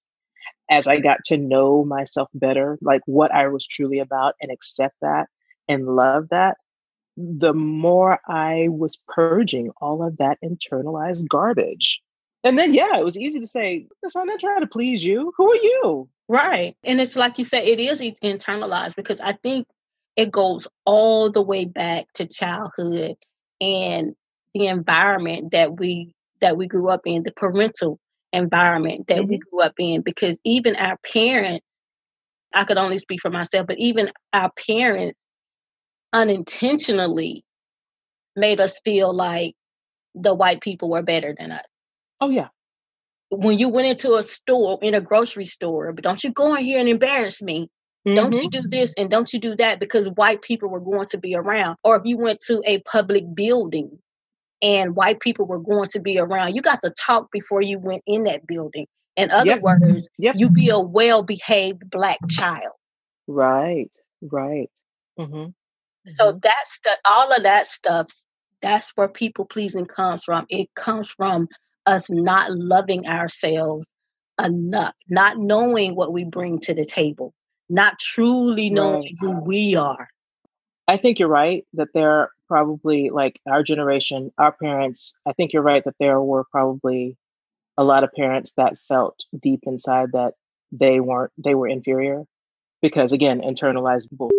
as 0.70 0.86
I 0.86 0.98
got 0.98 1.18
to 1.26 1.36
know 1.36 1.84
myself 1.84 2.28
better, 2.34 2.78
like 2.80 3.02
what 3.06 3.32
I 3.34 3.48
was 3.48 3.66
truly 3.66 3.98
about 3.98 4.34
and 4.40 4.50
accept 4.52 4.94
that 5.02 5.26
and 5.68 5.86
love 5.86 6.28
that, 6.30 6.56
the 7.16 7.52
more 7.52 8.20
I 8.28 8.68
was 8.68 8.98
purging 9.08 9.70
all 9.80 10.02
of 10.06 10.16
that 10.18 10.38
internalized 10.44 11.28
garbage. 11.28 12.00
And 12.42 12.58
then, 12.58 12.72
yeah, 12.72 12.98
it 12.98 13.04
was 13.04 13.18
easy 13.18 13.40
to 13.40 13.46
say, 13.46 13.86
I'm 14.16 14.26
not 14.26 14.40
trying 14.40 14.60
to 14.60 14.66
please 14.66 15.04
you. 15.04 15.32
Who 15.36 15.50
are 15.50 15.56
you? 15.56 16.08
Right. 16.28 16.76
And 16.84 17.00
it's 17.00 17.16
like 17.16 17.38
you 17.38 17.44
say, 17.44 17.66
it 17.66 17.80
is 17.80 18.00
internalized 18.00 18.96
because 18.96 19.20
I 19.20 19.32
think 19.32 19.66
it 20.16 20.30
goes 20.30 20.66
all 20.86 21.30
the 21.30 21.42
way 21.42 21.64
back 21.64 22.06
to 22.14 22.26
childhood 22.26 23.16
and 23.60 24.14
the 24.54 24.68
environment 24.68 25.52
that 25.52 25.78
we 25.78 26.14
that 26.40 26.56
we 26.56 26.66
grew 26.66 26.88
up 26.88 27.02
in, 27.04 27.22
the 27.22 27.32
parental 27.32 27.98
environment 28.32 29.08
that 29.08 29.18
mm-hmm. 29.18 29.28
we 29.28 29.38
grew 29.38 29.60
up 29.60 29.74
in 29.78 30.02
because 30.02 30.40
even 30.44 30.76
our 30.76 30.96
parents, 30.98 31.72
I 32.54 32.64
could 32.64 32.78
only 32.78 32.98
speak 32.98 33.20
for 33.20 33.30
myself, 33.30 33.66
but 33.66 33.78
even 33.78 34.10
our 34.32 34.50
parents 34.66 35.20
unintentionally 36.12 37.44
made 38.36 38.60
us 38.60 38.80
feel 38.84 39.12
like 39.12 39.54
the 40.14 40.34
white 40.34 40.60
people 40.60 40.90
were 40.90 41.02
better 41.02 41.34
than 41.38 41.52
us. 41.52 41.64
Oh, 42.20 42.30
yeah. 42.30 42.48
When 43.30 43.58
you 43.58 43.68
went 43.68 43.86
into 43.86 44.14
a 44.14 44.22
store, 44.22 44.78
in 44.82 44.94
a 44.94 45.00
grocery 45.00 45.44
store, 45.44 45.92
but 45.92 46.02
don't 46.02 46.22
you 46.24 46.32
go 46.32 46.54
in 46.54 46.64
here 46.64 46.80
and 46.80 46.88
embarrass 46.88 47.40
me. 47.40 47.68
Mm-hmm. 48.06 48.16
Don't 48.16 48.34
you 48.34 48.50
do 48.50 48.62
this 48.62 48.94
and 48.96 49.10
don't 49.10 49.32
you 49.32 49.38
do 49.38 49.54
that 49.56 49.78
because 49.78 50.08
white 50.10 50.42
people 50.42 50.68
were 50.68 50.80
going 50.80 51.06
to 51.08 51.18
be 51.18 51.36
around. 51.36 51.76
Or 51.84 51.96
if 51.96 52.04
you 52.04 52.16
went 52.16 52.40
to 52.46 52.62
a 52.66 52.80
public 52.80 53.24
building 53.34 53.98
and 54.62 54.94
white 54.94 55.20
people 55.20 55.46
were 55.46 55.58
going 55.58 55.88
to 55.88 56.00
be 56.00 56.18
around. 56.18 56.54
You 56.54 56.62
got 56.62 56.82
to 56.82 56.90
talk 56.90 57.30
before 57.32 57.62
you 57.62 57.78
went 57.78 58.02
in 58.06 58.24
that 58.24 58.46
building. 58.46 58.86
In 59.16 59.30
other 59.30 59.50
yep. 59.50 59.60
words, 59.62 60.08
yep. 60.18 60.36
you 60.38 60.48
be 60.50 60.70
a 60.70 60.78
well 60.78 61.22
behaved 61.22 61.90
black 61.90 62.18
child. 62.28 62.72
Right, 63.26 63.90
right. 64.22 64.70
Mm-hmm. 65.18 65.50
So 66.08 66.28
mm-hmm. 66.28 66.38
that's 66.42 66.80
the 66.84 66.96
all 67.08 67.32
of 67.32 67.42
that 67.42 67.66
stuff. 67.66 68.06
That's 68.62 68.92
where 68.96 69.08
people 69.08 69.44
pleasing 69.44 69.86
comes 69.86 70.24
from. 70.24 70.46
It 70.48 70.68
comes 70.74 71.10
from 71.10 71.48
us 71.86 72.10
not 72.10 72.50
loving 72.52 73.06
ourselves 73.06 73.94
enough, 74.42 74.94
not 75.08 75.38
knowing 75.38 75.96
what 75.96 76.12
we 76.12 76.24
bring 76.24 76.58
to 76.60 76.74
the 76.74 76.84
table, 76.84 77.34
not 77.68 77.98
truly 77.98 78.70
knowing 78.70 79.02
right. 79.02 79.14
who 79.20 79.40
we 79.40 79.76
are. 79.76 80.08
I 80.88 80.96
think 80.96 81.18
you're 81.18 81.28
right 81.28 81.64
that 81.74 81.88
there 81.94 82.30
probably 82.50 83.10
like 83.10 83.40
our 83.48 83.62
generation, 83.62 84.32
our 84.36 84.52
parents, 84.52 85.14
I 85.24 85.32
think 85.32 85.52
you're 85.52 85.62
right 85.62 85.84
that 85.84 85.94
there 86.00 86.20
were 86.20 86.44
probably 86.50 87.16
a 87.78 87.84
lot 87.84 88.02
of 88.02 88.12
parents 88.12 88.52
that 88.56 88.78
felt 88.88 89.20
deep 89.40 89.60
inside 89.66 90.10
that 90.12 90.34
they 90.72 91.00
weren't 91.00 91.32
they 91.38 91.54
were 91.54 91.68
inferior 91.68 92.24
because 92.82 93.12
again, 93.12 93.40
internalized 93.40 94.08
bull. 94.10 94.30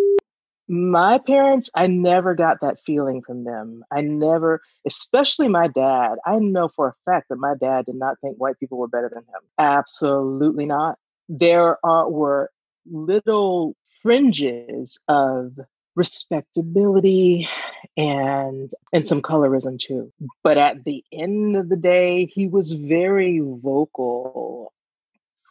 My 0.67 1.17
parents, 1.17 1.69
I 1.75 1.87
never 1.87 2.33
got 2.33 2.57
that 2.61 2.79
feeling 2.85 3.21
from 3.21 3.43
them. 3.43 3.83
I 3.91 4.01
never, 4.01 4.61
especially 4.85 5.49
my 5.49 5.67
dad. 5.67 6.15
I 6.25 6.37
know 6.37 6.69
for 6.69 6.87
a 6.89 6.95
fact 7.03 7.27
that 7.29 7.39
my 7.39 7.55
dad 7.59 7.85
did 7.85 7.95
not 7.95 8.17
think 8.21 8.37
white 8.37 8.59
people 8.59 8.77
were 8.77 8.87
better 8.87 9.09
than 9.13 9.23
him. 9.23 9.41
Absolutely 9.57 10.65
not. 10.65 10.97
There 11.27 11.77
are 11.85 12.09
were 12.09 12.51
little 12.89 13.75
fringes 14.01 14.99
of 15.07 15.53
respectability 15.95 17.49
and 17.97 18.71
and 18.93 19.07
some 19.07 19.21
colorism 19.21 19.79
too. 19.79 20.11
But 20.43 20.57
at 20.57 20.83
the 20.83 21.03
end 21.11 21.55
of 21.55 21.69
the 21.69 21.75
day 21.75 22.25
he 22.33 22.47
was 22.47 22.73
very 22.73 23.39
vocal 23.39 24.73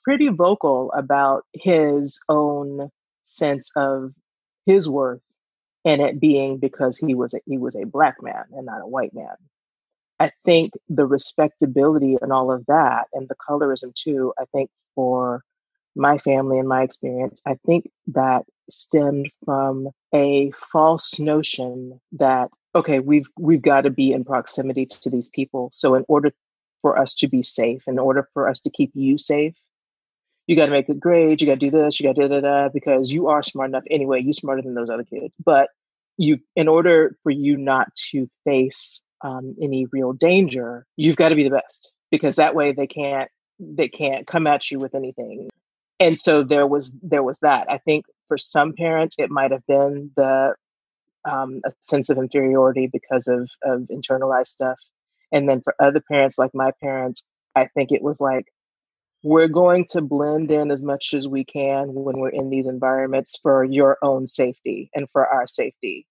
pretty 0.05 0.29
vocal 0.29 0.91
about 0.93 1.45
his 1.53 2.21
own 2.29 2.91
sense 3.23 3.71
of 3.77 4.13
his 4.67 4.89
worth 4.89 5.21
and 5.85 6.01
it 6.01 6.21
being 6.21 6.59
because 6.59 6.99
he 6.99 7.15
was 7.15 7.35
a, 7.35 7.41
he 7.47 7.59
was 7.59 7.77
a 7.77 7.87
black 7.87 8.17
man 8.23 8.45
and 8.53 8.67
not 8.67 8.83
a 8.83 8.87
white 8.87 9.15
man. 9.15 9.35
I 10.19 10.33
think 10.45 10.73
the 10.89 11.07
respectability 11.07 12.17
and 12.21 12.33
all 12.33 12.53
of 12.53 12.67
that 12.67 13.07
and 13.15 13.29
the 13.29 13.35
colorism 13.37 13.95
too 13.95 14.35
i 14.39 14.45
think 14.53 14.69
for 14.95 15.43
my 15.97 16.19
family 16.19 16.59
and 16.59 16.69
my 16.69 16.83
experience 16.83 17.41
i 17.47 17.57
think 17.65 17.91
that 18.09 18.43
stemmed 18.73 19.31
from 19.45 19.89
a 20.15 20.51
false 20.53 21.19
notion 21.21 22.01
that 22.13 22.51
okay, 22.75 23.01
we've 23.01 23.29
we've 23.39 23.63
got 23.63 23.83
to 23.83 23.91
be 23.91 24.13
in 24.13 24.25
proximity 24.25 24.87
to 24.87 25.11
these 25.11 25.29
people. 25.29 25.71
So 25.73 25.95
in 25.95 26.05
order 26.09 26.33
for 26.81 26.99
us 26.99 27.15
to 27.15 27.29
be 27.29 27.43
safe, 27.43 27.87
in 27.87 27.99
order 27.99 28.29
for 28.33 28.49
us 28.49 28.61
to 28.61 28.71
keep 28.71 28.91
you 28.95 29.19
safe, 29.19 29.57
you 30.47 30.57
got 30.57 30.67
to 30.67 30.73
make 30.73 30.87
good 30.87 31.01
grades, 31.01 31.43
you 31.43 31.47
got 31.47 31.61
to 31.61 31.71
do 31.71 31.71
this, 31.71 32.01
you 32.01 32.07
got 32.07 32.17
to 32.21 32.29
da 32.29 32.41
da 32.41 32.41
da, 32.41 32.69
because 32.69 33.13
you 33.13 33.29
are 33.29 33.43
smart 33.43 33.71
enough 33.71 33.85
anyway. 33.91 34.21
You're 34.21 34.33
smarter 34.33 34.63
than 34.63 34.75
those 34.75 34.91
other 34.91 35.05
kids, 35.05 35.37
but 35.45 35.69
you, 36.17 36.39
in 36.55 36.69
order 36.69 37.17
for 37.23 37.31
you 37.31 37.57
not 37.57 37.95
to 38.11 38.29
face 38.45 39.03
um, 39.23 39.55
any 39.61 39.87
real 39.93 40.13
danger, 40.13 40.87
you've 40.97 41.17
got 41.17 41.31
to 41.31 41.35
be 41.35 41.45
the 41.45 41.51
best 41.51 41.93
because 42.11 42.37
that 42.37 42.55
way 42.55 42.73
they 42.73 42.87
can't 42.87 43.31
they 43.59 43.89
can't 43.89 44.27
come 44.27 44.47
at 44.47 44.71
you 44.71 44.79
with 44.79 44.95
anything. 44.95 45.51
And 45.99 46.19
so 46.19 46.43
there 46.43 46.67
was 46.67 46.95
there 47.03 47.23
was 47.23 47.39
that. 47.41 47.71
I 47.71 47.79
think 47.79 48.07
for 48.31 48.39
some 48.39 48.73
parents 48.73 49.17
it 49.19 49.29
might 49.29 49.51
have 49.51 49.67
been 49.67 50.13
the 50.15 50.55
um, 51.29 51.61
a 51.67 51.73
sense 51.81 52.09
of 52.09 52.17
inferiority 52.17 52.89
because 52.91 53.27
of 53.27 53.51
of 53.65 53.89
internalized 53.91 54.47
stuff, 54.47 54.79
and 55.33 55.49
then 55.49 55.61
for 55.61 55.75
other 55.81 56.01
parents 56.01 56.39
like 56.39 56.55
my 56.55 56.71
parents, 56.81 57.25
I 57.57 57.67
think 57.67 57.91
it 57.91 58.03
was 58.03 58.21
like 58.21 58.47
we're 59.25 59.49
going 59.49 59.87
to 59.91 60.01
blend 60.01 60.53
in 60.53 60.71
as 60.71 60.83
much 60.83 61.13
as 61.13 61.27
we 61.27 61.45
can 61.45 61.93
when 61.93 62.19
we're 62.19 62.31
in 62.31 62.51
these 62.51 62.69
environments 62.69 63.37
for 63.43 63.65
your 63.65 63.99
own 64.01 64.29
safety 64.29 64.91
and 64.95 65.11
for 65.11 65.27
our 65.27 65.47
safety 65.47 66.07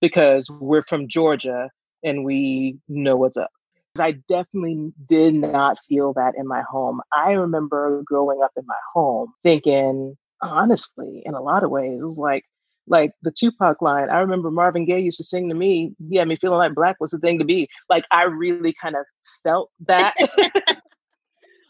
because 0.00 0.48
we're 0.60 0.84
from 0.84 1.08
Georgia 1.08 1.70
and 2.04 2.24
we 2.24 2.78
know 2.88 3.16
what's 3.16 3.36
up. 3.36 3.50
I 3.98 4.12
definitely 4.28 4.92
did 5.06 5.34
not 5.34 5.78
feel 5.88 6.12
that 6.14 6.34
in 6.36 6.48
my 6.48 6.62
home. 6.62 7.00
I 7.12 7.32
remember 7.32 8.02
growing 8.04 8.40
up 8.42 8.52
in 8.56 8.64
my 8.66 8.78
home 8.92 9.32
thinking, 9.42 10.16
honestly, 10.44 11.22
in 11.24 11.34
a 11.34 11.42
lot 11.42 11.64
of 11.64 11.70
ways, 11.70 12.00
it 12.00 12.04
was 12.04 12.18
like 12.18 12.44
like 12.86 13.12
the 13.22 13.32
Tupac 13.32 13.80
line. 13.80 14.10
I 14.10 14.18
remember 14.18 14.50
Marvin 14.50 14.84
Gaye 14.84 15.00
used 15.00 15.16
to 15.18 15.24
sing 15.24 15.48
to 15.48 15.54
me, 15.54 15.94
he 16.10 16.16
had 16.16 16.28
me 16.28 16.36
feeling 16.36 16.58
like 16.58 16.74
black 16.74 16.96
was 17.00 17.10
the 17.10 17.18
thing 17.18 17.38
to 17.38 17.44
be. 17.44 17.68
Like 17.88 18.04
I 18.10 18.24
really 18.24 18.74
kind 18.80 18.96
of 18.96 19.04
felt 19.42 19.70
that. 19.86 20.14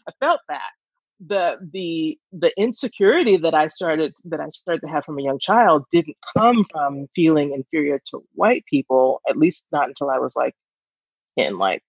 I 0.07 0.11
felt 0.19 0.41
that. 0.49 0.69
The 1.25 1.57
the 1.71 2.17
the 2.33 2.51
insecurity 2.59 3.37
that 3.37 3.53
I 3.53 3.69
started 3.69 4.13
that 4.25 4.41
I 4.41 4.49
started 4.49 4.81
to 4.81 4.87
have 4.87 5.05
from 5.05 5.17
a 5.17 5.23
young 5.23 5.39
child 5.39 5.85
didn't 5.89 6.17
come 6.37 6.65
from 6.65 7.07
feeling 7.15 7.53
inferior 7.53 8.01
to 8.11 8.21
white 8.33 8.65
people, 8.69 9.21
at 9.29 9.37
least 9.37 9.67
not 9.71 9.87
until 9.87 10.09
I 10.09 10.19
was 10.19 10.35
like 10.35 10.53
in 11.37 11.57
like 11.57 11.81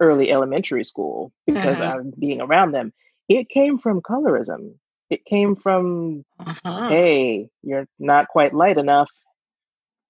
early 0.00 0.32
elementary 0.32 0.82
school 0.84 1.32
because. 1.46 1.78
Mm-hmm. 1.78 1.98
I'm 1.98 2.12
being 2.18 2.40
around 2.40 2.72
them. 2.72 2.92
It 3.28 3.48
came 3.48 3.78
from 3.78 4.02
colorism. 4.02 4.74
It 5.10 5.24
came 5.24 5.54
from, 5.54 6.24
uh-huh. 6.40 6.88
hey, 6.88 7.48
you're 7.62 7.86
not 7.98 8.28
quite 8.28 8.54
light 8.54 8.78
enough. 8.78 9.10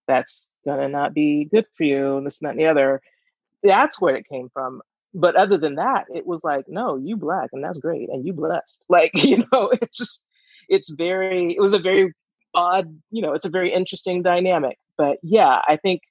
That's 0.06 0.48
gonna 0.64 0.88
not 0.88 1.14
be 1.14 1.46
good 1.46 1.66
for 1.76 1.84
you. 1.84 2.16
and 2.16 2.26
This, 2.26 2.40
and 2.40 2.48
that, 2.48 2.52
and 2.52 2.60
the 2.60 2.66
other. 2.66 3.00
That's 3.62 4.00
where 4.00 4.16
it 4.16 4.28
came 4.28 4.48
from. 4.52 4.82
But 5.14 5.36
other 5.36 5.56
than 5.56 5.76
that, 5.76 6.06
it 6.12 6.26
was 6.26 6.42
like, 6.42 6.66
no, 6.68 6.96
you 6.96 7.16
black, 7.16 7.50
and 7.52 7.62
that's 7.62 7.78
great, 7.78 8.08
and 8.08 8.26
you 8.26 8.32
blessed. 8.32 8.84
Like, 8.90 9.12
you 9.14 9.44
know, 9.52 9.72
it's 9.80 9.96
just, 9.96 10.26
it's 10.68 10.90
very, 10.90 11.52
it 11.52 11.60
was 11.60 11.72
a 11.72 11.78
very 11.78 12.12
odd, 12.54 13.00
you 13.10 13.22
know, 13.22 13.32
it's 13.32 13.46
a 13.46 13.50
very 13.50 13.72
interesting 13.72 14.22
dynamic. 14.22 14.78
But 14.96 15.18
yeah, 15.22 15.60
I 15.66 15.76
think 15.76 16.02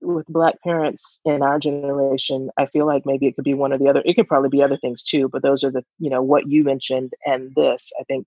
with 0.00 0.26
black 0.26 0.54
parents 0.62 1.18
in 1.24 1.42
our 1.42 1.58
generation 1.58 2.50
i 2.56 2.66
feel 2.66 2.86
like 2.86 3.02
maybe 3.04 3.26
it 3.26 3.34
could 3.34 3.44
be 3.44 3.54
one 3.54 3.72
or 3.72 3.78
the 3.78 3.88
other 3.88 4.02
it 4.04 4.14
could 4.14 4.28
probably 4.28 4.48
be 4.48 4.62
other 4.62 4.76
things 4.76 5.02
too 5.02 5.28
but 5.28 5.42
those 5.42 5.64
are 5.64 5.70
the 5.70 5.84
you 5.98 6.08
know 6.08 6.22
what 6.22 6.48
you 6.48 6.62
mentioned 6.62 7.12
and 7.26 7.54
this 7.54 7.92
i 8.00 8.04
think 8.04 8.26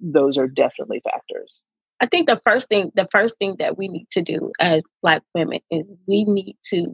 those 0.00 0.38
are 0.38 0.48
definitely 0.48 1.00
factors. 1.04 1.60
I 2.00 2.06
think 2.06 2.26
the 2.26 2.40
first 2.44 2.68
thing 2.68 2.90
the 2.94 3.08
first 3.10 3.38
thing 3.38 3.56
that 3.58 3.78
we 3.78 3.88
need 3.88 4.08
to 4.10 4.22
do 4.22 4.52
as 4.60 4.82
black 5.02 5.22
women 5.34 5.60
is 5.70 5.84
we 6.06 6.24
need 6.24 6.56
to 6.66 6.92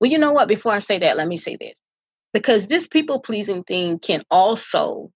well 0.00 0.10
you 0.10 0.18
know 0.18 0.32
what? 0.32 0.48
Before 0.48 0.72
i 0.72 0.78
say 0.78 0.98
that 0.98 1.16
let 1.16 1.28
me 1.28 1.36
say 1.36 1.56
this. 1.56 1.78
Because 2.32 2.66
this 2.66 2.86
people 2.86 3.20
pleasing 3.20 3.64
thing 3.64 3.98
can 3.98 4.22
also 4.30 5.10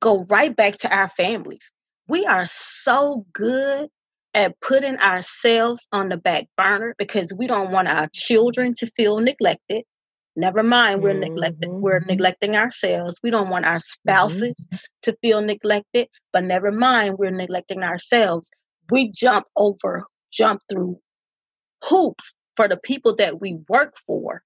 go 0.00 0.24
right 0.28 0.54
back 0.54 0.76
to 0.78 0.94
our 0.94 1.08
families. 1.08 1.72
We 2.08 2.26
are 2.26 2.46
so 2.48 3.24
good 3.32 3.88
at 4.36 4.60
putting 4.60 4.98
ourselves 4.98 5.88
on 5.92 6.10
the 6.10 6.16
back 6.18 6.46
burner 6.58 6.94
because 6.98 7.34
we 7.36 7.46
don't 7.46 7.72
want 7.72 7.88
our 7.88 8.06
children 8.12 8.74
to 8.76 8.86
feel 8.86 9.18
neglected. 9.18 9.82
Never 10.36 10.62
mind, 10.62 11.02
we're 11.02 11.12
mm-hmm. 11.12 11.20
neglected. 11.20 11.70
We're 11.70 12.00
neglecting 12.00 12.54
ourselves. 12.54 13.18
We 13.22 13.30
don't 13.30 13.48
want 13.48 13.64
our 13.64 13.80
spouses 13.80 14.54
mm-hmm. 14.66 14.76
to 15.02 15.16
feel 15.22 15.40
neglected, 15.40 16.08
but 16.34 16.44
never 16.44 16.70
mind, 16.70 17.16
we're 17.18 17.30
neglecting 17.30 17.82
ourselves. 17.82 18.50
We 18.90 19.10
jump 19.10 19.46
over, 19.56 20.04
jump 20.30 20.60
through 20.70 21.00
hoops 21.82 22.34
for 22.56 22.68
the 22.68 22.76
people 22.76 23.16
that 23.16 23.40
we 23.40 23.56
work 23.70 23.96
for 24.06 24.42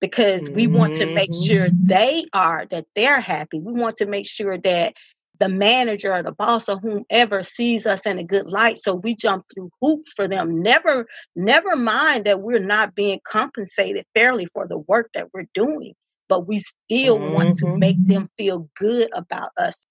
because 0.00 0.50
we 0.50 0.66
want 0.66 0.96
to 0.96 1.06
make 1.06 1.30
sure 1.32 1.68
mm-hmm. 1.68 1.86
they 1.86 2.24
are 2.32 2.66
that 2.72 2.86
they're 2.96 3.20
happy. 3.20 3.60
We 3.60 3.72
want 3.72 3.98
to 3.98 4.06
make 4.06 4.26
sure 4.26 4.58
that 4.58 4.94
the 5.40 5.48
manager 5.48 6.12
or 6.12 6.22
the 6.22 6.32
boss 6.32 6.68
or 6.68 6.78
whomever 6.78 7.42
sees 7.42 7.86
us 7.86 8.06
in 8.06 8.18
a 8.18 8.24
good 8.24 8.50
light 8.50 8.78
so 8.78 8.94
we 8.94 9.14
jump 9.14 9.44
through 9.52 9.70
hoops 9.80 10.12
for 10.12 10.28
them 10.28 10.62
never 10.62 11.06
never 11.34 11.76
mind 11.76 12.24
that 12.24 12.40
we're 12.40 12.58
not 12.58 12.94
being 12.94 13.20
compensated 13.24 14.04
fairly 14.14 14.46
for 14.46 14.66
the 14.66 14.78
work 14.78 15.10
that 15.14 15.28
we're 15.32 15.46
doing 15.54 15.92
but 16.28 16.46
we 16.46 16.58
still 16.58 17.18
mm-hmm. 17.18 17.34
want 17.34 17.54
to 17.54 17.76
make 17.76 17.98
mm-hmm. 17.98 18.12
them 18.12 18.28
feel 18.36 18.68
good 18.76 19.08
about 19.14 19.50
us 19.58 19.86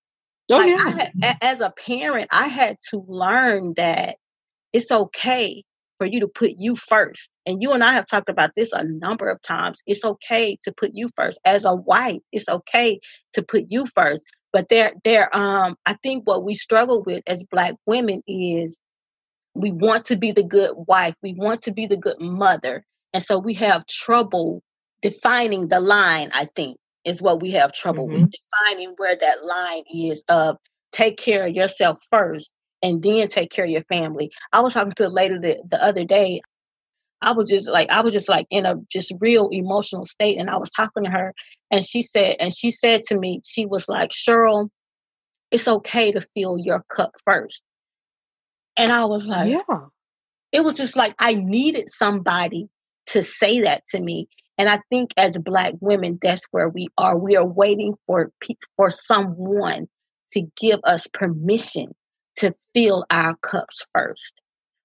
oh, 0.52 0.58
like 0.58 0.78
yeah. 0.78 1.10
I, 1.24 1.36
as 1.42 1.60
a 1.60 1.72
parent 1.72 2.28
i 2.32 2.48
had 2.48 2.78
to 2.92 3.04
learn 3.08 3.74
that 3.76 4.18
it's 4.72 4.92
okay 4.92 5.64
for 6.04 6.08
you 6.08 6.20
to 6.20 6.28
put 6.28 6.52
you 6.58 6.76
first. 6.76 7.32
And 7.46 7.62
you 7.62 7.72
and 7.72 7.84
I 7.84 7.94
have 7.94 8.06
talked 8.06 8.30
about 8.30 8.52
this 8.58 8.74
a 8.74 8.84
number 8.84 9.30
of 9.30 9.42
times. 9.42 9.82
It's 9.88 10.04
okay 10.04 10.58
to 10.64 10.72
put 10.72 10.92
you 10.94 11.08
first. 11.16 11.40
As 11.46 11.64
a 11.64 11.76
wife, 11.76 12.20
it's 12.32 12.50
okay 12.50 13.00
to 13.34 13.42
put 13.42 13.66
you 13.70 13.86
first. 13.86 14.24
But 14.54 14.70
there, 14.70 14.94
there, 15.04 15.36
um, 15.36 15.76
I 15.86 15.96
think 16.04 16.26
what 16.26 16.44
we 16.44 16.54
struggle 16.54 17.02
with 17.04 17.24
as 17.28 17.44
Black 17.44 17.74
women 17.88 18.22
is 18.28 18.80
we 19.56 19.72
want 19.72 20.06
to 20.06 20.16
be 20.16 20.32
the 20.32 20.44
good 20.44 20.72
wife, 20.88 21.16
we 21.22 21.34
want 21.34 21.64
to 21.64 21.74
be 21.74 21.88
the 21.88 21.98
good 21.98 22.20
mother, 22.20 22.86
and 23.14 23.24
so 23.24 23.38
we 23.38 23.56
have 23.56 23.86
trouble 23.88 24.62
defining 25.02 25.68
the 25.68 25.80
line. 25.80 26.30
I 26.34 26.46
think 26.56 26.78
is 27.04 27.22
what 27.22 27.42
we 27.42 27.52
have 27.52 27.74
trouble 27.74 28.08
mm-hmm. 28.08 28.24
with 28.24 28.32
defining 28.32 28.94
where 28.98 29.18
that 29.18 29.44
line 29.44 29.84
is 29.94 30.24
of 30.30 30.58
take 30.92 31.18
care 31.18 31.48
of 31.48 31.56
yourself 31.56 31.98
first 32.10 32.54
and 32.82 33.02
then 33.02 33.28
take 33.28 33.52
care 33.52 33.66
of 33.66 33.72
your 33.72 33.84
family. 33.84 34.32
I 34.52 34.62
was 34.62 34.74
talking 34.74 34.92
to 34.94 35.08
a 35.08 35.10
lady 35.10 35.38
the, 35.38 35.62
the 35.70 35.84
other 35.84 36.04
day. 36.04 36.42
I 37.22 37.32
was 37.32 37.50
just 37.50 37.70
like 37.70 37.90
I 37.90 38.02
was 38.02 38.14
just 38.14 38.30
like 38.30 38.46
in 38.50 38.66
a 38.66 38.76
just 38.92 39.14
real 39.20 39.50
emotional 39.50 40.06
state 40.06 40.38
and 40.38 40.50
I 40.50 40.58
was 40.58 40.70
talking 40.72 41.06
to 41.06 41.10
her 41.10 41.34
and 41.74 41.84
she 41.84 42.04
said 42.04 42.36
and 42.40 42.54
she 42.54 42.70
said 42.70 43.02
to 43.02 43.18
me 43.20 43.42
she 43.44 43.66
was 43.66 43.90
like 43.90 44.12
Cheryl 44.12 44.70
it's 45.50 45.68
okay 45.68 46.12
to 46.12 46.22
fill 46.22 46.58
your 46.58 46.84
cup 46.90 47.12
first. 47.26 47.64
And 48.78 48.92
I 48.92 49.06
was 49.06 49.28
like 49.28 49.50
yeah. 49.50 49.80
It 50.52 50.64
was 50.64 50.76
just 50.76 50.96
like 50.96 51.16
I 51.20 51.34
needed 51.34 51.90
somebody 51.90 52.70
to 53.08 53.24
say 53.24 53.62
that 53.62 53.84
to 53.88 54.00
me 54.00 54.28
and 54.60 54.70
I 54.70 54.80
think 54.92 55.12
as 55.18 55.38
black 55.40 55.74
women 55.82 56.20
that's 56.22 56.46
where 56.52 56.70
we 56.70 56.90
are 56.98 57.18
we 57.18 57.36
are 57.36 57.46
waiting 57.46 57.96
for 58.06 58.32
for 58.78 58.92
someone 58.92 59.88
to 60.34 60.44
give 60.62 60.80
us 60.84 61.08
permission 61.08 61.96
to 62.38 62.54
fill 62.76 63.06
our 63.10 63.36
cups 63.38 63.86
first. 63.96 64.42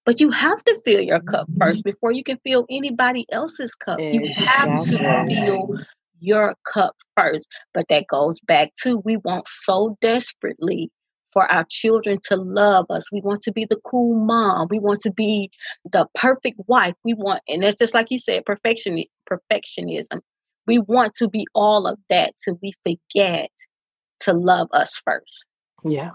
But 0.07 0.20
you 0.20 0.31
have 0.31 0.64
to 0.64 0.81
fill 0.87 1.01
your 1.01 1.20
cup 1.20 1.48
first 1.59 1.81
mm-hmm. 1.81 1.90
before 1.90 2.12
you 2.12 2.24
can 2.24 2.38
fill 2.46 2.64
anybody 2.70 3.27
else's 3.31 3.74
cup. 3.74 3.98
You 4.01 4.33
have 4.35 4.87
to 4.87 5.27
fill 5.27 5.79
your 6.21 6.55
cup 6.73 6.95
first. 7.17 7.49
But 7.75 7.89
that 7.89 8.07
goes 8.09 8.41
back 8.41 8.73
to 8.83 8.99
we 8.99 9.17
want 9.19 9.47
so 9.49 9.97
desperately 10.01 10.91
for 11.33 11.51
our 11.51 11.65
children 11.69 12.19
to 12.29 12.37
love 12.37 12.87
us. 12.91 13.13
We 13.13 13.21
want 13.21 13.43
to 13.43 13.53
be 13.53 13.67
the 13.69 13.79
cool 13.85 14.15
mom. 14.15 14.69
We 14.71 14.79
want 14.79 15.01
to 15.03 15.13
be 15.13 15.51
the 15.91 16.07
perfect 16.15 16.61
wife. 16.67 16.95
We 17.05 17.15
want, 17.15 17.43
and 17.49 17.63
that's 17.63 17.79
just 17.79 17.95
like 17.95 18.11
you 18.11 18.19
said, 18.19 18.45
perfection, 18.45 19.03
perfectionism. 19.31 20.21
We 20.67 20.79
want 20.79 21.15
to 21.15 21.29
be 21.29 21.47
all 21.55 21.87
of 21.87 21.99
that 22.11 22.39
so 22.39 22.59
we 22.63 22.73
forget 22.85 23.51
to 24.21 24.33
love 24.33 24.69
us 24.73 25.01
first. 25.05 25.47
Yeah. 25.85 26.11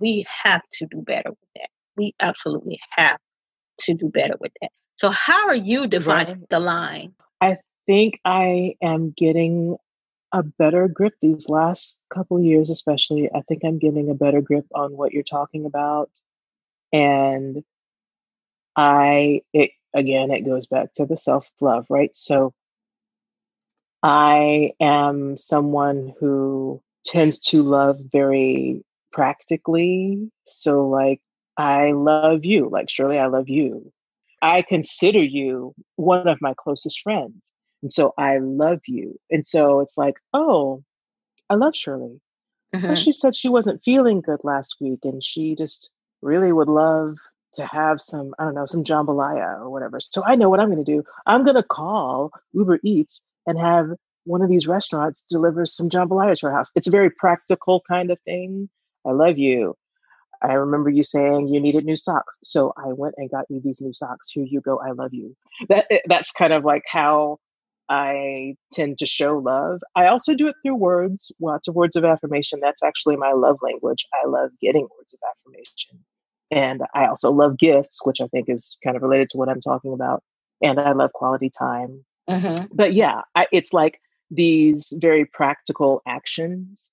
We 0.00 0.26
have 0.42 0.62
to 0.74 0.86
do 0.90 1.00
better 1.00 1.30
with 1.30 1.48
that. 1.56 1.68
We 1.96 2.12
absolutely 2.20 2.78
have 2.90 3.18
to 3.80 3.94
do 3.94 4.08
better 4.08 4.34
with 4.40 4.52
that. 4.60 4.70
So, 4.96 5.10
how 5.10 5.48
are 5.48 5.56
you 5.56 5.86
defining 5.86 6.40
right. 6.40 6.48
the 6.50 6.60
line? 6.60 7.14
I 7.40 7.58
think 7.86 8.20
I 8.24 8.74
am 8.82 9.14
getting 9.16 9.76
a 10.32 10.42
better 10.42 10.88
grip 10.88 11.14
these 11.22 11.48
last 11.48 12.02
couple 12.10 12.42
years, 12.42 12.70
especially. 12.70 13.30
I 13.34 13.42
think 13.42 13.62
I'm 13.64 13.78
getting 13.78 14.10
a 14.10 14.14
better 14.14 14.40
grip 14.40 14.66
on 14.74 14.96
what 14.96 15.12
you're 15.12 15.22
talking 15.22 15.64
about. 15.66 16.10
And 16.92 17.64
I, 18.76 19.42
it 19.52 19.70
again, 19.94 20.30
it 20.30 20.42
goes 20.42 20.66
back 20.66 20.92
to 20.94 21.06
the 21.06 21.16
self 21.16 21.50
love, 21.60 21.86
right? 21.88 22.14
So, 22.16 22.52
I 24.02 24.72
am 24.80 25.36
someone 25.36 26.14
who 26.20 26.82
tends 27.04 27.38
to 27.40 27.62
love 27.62 27.98
very 28.12 28.84
practically. 29.12 30.30
So, 30.46 30.88
like, 30.88 31.20
I 31.56 31.92
love 31.92 32.44
you. 32.44 32.68
Like, 32.68 32.90
Shirley, 32.90 33.18
I 33.18 33.26
love 33.26 33.48
you. 33.48 33.92
I 34.42 34.62
consider 34.62 35.22
you 35.22 35.74
one 35.96 36.28
of 36.28 36.38
my 36.40 36.54
closest 36.56 37.00
friends. 37.00 37.52
And 37.82 37.92
so 37.92 38.14
I 38.18 38.38
love 38.38 38.80
you. 38.86 39.18
And 39.30 39.46
so 39.46 39.80
it's 39.80 39.96
like, 39.96 40.16
oh, 40.32 40.82
I 41.50 41.54
love 41.54 41.76
Shirley. 41.76 42.20
Mm-hmm. 42.74 42.94
She 42.94 43.12
said 43.12 43.34
she 43.34 43.48
wasn't 43.48 43.82
feeling 43.84 44.20
good 44.20 44.40
last 44.42 44.76
week 44.80 45.00
and 45.04 45.22
she 45.22 45.54
just 45.54 45.90
really 46.22 46.52
would 46.52 46.68
love 46.68 47.16
to 47.54 47.66
have 47.66 48.00
some, 48.00 48.34
I 48.38 48.44
don't 48.44 48.54
know, 48.54 48.66
some 48.66 48.84
jambalaya 48.84 49.58
or 49.60 49.70
whatever. 49.70 50.00
So 50.00 50.22
I 50.26 50.36
know 50.36 50.50
what 50.50 50.60
I'm 50.60 50.70
going 50.70 50.84
to 50.84 50.92
do. 50.92 51.04
I'm 51.26 51.44
going 51.44 51.56
to 51.56 51.62
call 51.62 52.30
Uber 52.52 52.80
Eats 52.82 53.22
and 53.46 53.58
have 53.58 53.90
one 54.24 54.42
of 54.42 54.48
these 54.48 54.66
restaurants 54.66 55.24
deliver 55.30 55.64
some 55.64 55.88
jambalaya 55.88 56.36
to 56.38 56.46
her 56.46 56.52
house. 56.52 56.72
It's 56.74 56.88
a 56.88 56.90
very 56.90 57.10
practical 57.10 57.82
kind 57.88 58.10
of 58.10 58.18
thing. 58.22 58.68
I 59.06 59.12
love 59.12 59.38
you. 59.38 59.76
I 60.42 60.52
remember 60.52 60.90
you 60.90 61.02
saying 61.02 61.48
you 61.48 61.60
needed 61.60 61.84
new 61.84 61.96
socks. 61.96 62.36
So 62.42 62.72
I 62.76 62.92
went 62.92 63.14
and 63.16 63.30
got 63.30 63.46
you 63.48 63.60
these 63.64 63.80
new 63.80 63.94
socks. 63.94 64.30
Here 64.30 64.44
you 64.44 64.60
go. 64.60 64.78
I 64.78 64.90
love 64.90 65.14
you. 65.14 65.34
That 65.68 65.86
that's 66.06 66.32
kind 66.32 66.52
of 66.52 66.64
like 66.64 66.82
how 66.86 67.38
I 67.88 68.56
tend 68.72 68.98
to 68.98 69.06
show 69.06 69.38
love. 69.38 69.80
I 69.94 70.06
also 70.06 70.34
do 70.34 70.48
it 70.48 70.56
through 70.62 70.76
words, 70.76 71.32
lots 71.40 71.68
of 71.68 71.74
words 71.74 71.96
of 71.96 72.04
affirmation. 72.04 72.60
That's 72.60 72.82
actually 72.82 73.16
my 73.16 73.32
love 73.32 73.58
language. 73.62 74.06
I 74.12 74.26
love 74.26 74.50
getting 74.60 74.88
words 74.96 75.14
of 75.14 75.20
affirmation. 75.30 76.04
And 76.50 76.82
I 76.94 77.06
also 77.06 77.30
love 77.30 77.58
gifts, 77.58 78.04
which 78.04 78.20
I 78.20 78.26
think 78.28 78.48
is 78.48 78.76
kind 78.82 78.96
of 78.96 79.02
related 79.02 79.30
to 79.30 79.36
what 79.36 79.48
I'm 79.48 79.60
talking 79.60 79.92
about. 79.92 80.22
And 80.62 80.80
I 80.80 80.92
love 80.92 81.12
quality 81.12 81.50
time. 81.56 82.04
Mm-hmm. 82.28 82.66
But 82.72 82.94
yeah, 82.94 83.22
I, 83.34 83.46
it's 83.52 83.72
like 83.72 84.00
these 84.30 84.92
very 85.00 85.24
practical 85.24 86.02
actions. 86.06 86.90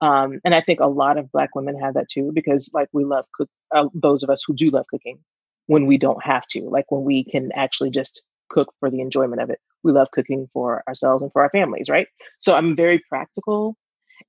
Um, 0.00 0.40
and 0.44 0.54
I 0.54 0.60
think 0.60 0.80
a 0.80 0.86
lot 0.86 1.18
of 1.18 1.30
Black 1.32 1.54
women 1.54 1.78
have 1.80 1.94
that 1.94 2.08
too, 2.08 2.30
because 2.34 2.70
like 2.74 2.88
we 2.92 3.04
love 3.04 3.24
cook, 3.34 3.48
uh, 3.74 3.88
those 3.94 4.22
of 4.22 4.30
us 4.30 4.44
who 4.46 4.54
do 4.54 4.70
love 4.70 4.86
cooking 4.88 5.18
when 5.66 5.86
we 5.86 5.98
don't 5.98 6.22
have 6.22 6.46
to, 6.48 6.62
like 6.68 6.90
when 6.90 7.02
we 7.02 7.24
can 7.24 7.50
actually 7.52 7.90
just 7.90 8.22
cook 8.48 8.72
for 8.80 8.90
the 8.90 9.00
enjoyment 9.00 9.42
of 9.42 9.50
it. 9.50 9.60
We 9.82 9.92
love 9.92 10.10
cooking 10.10 10.48
for 10.52 10.82
ourselves 10.88 11.22
and 11.22 11.32
for 11.32 11.42
our 11.42 11.50
families, 11.50 11.88
right? 11.88 12.08
So 12.38 12.54
I'm 12.54 12.74
very 12.74 13.02
practical. 13.08 13.76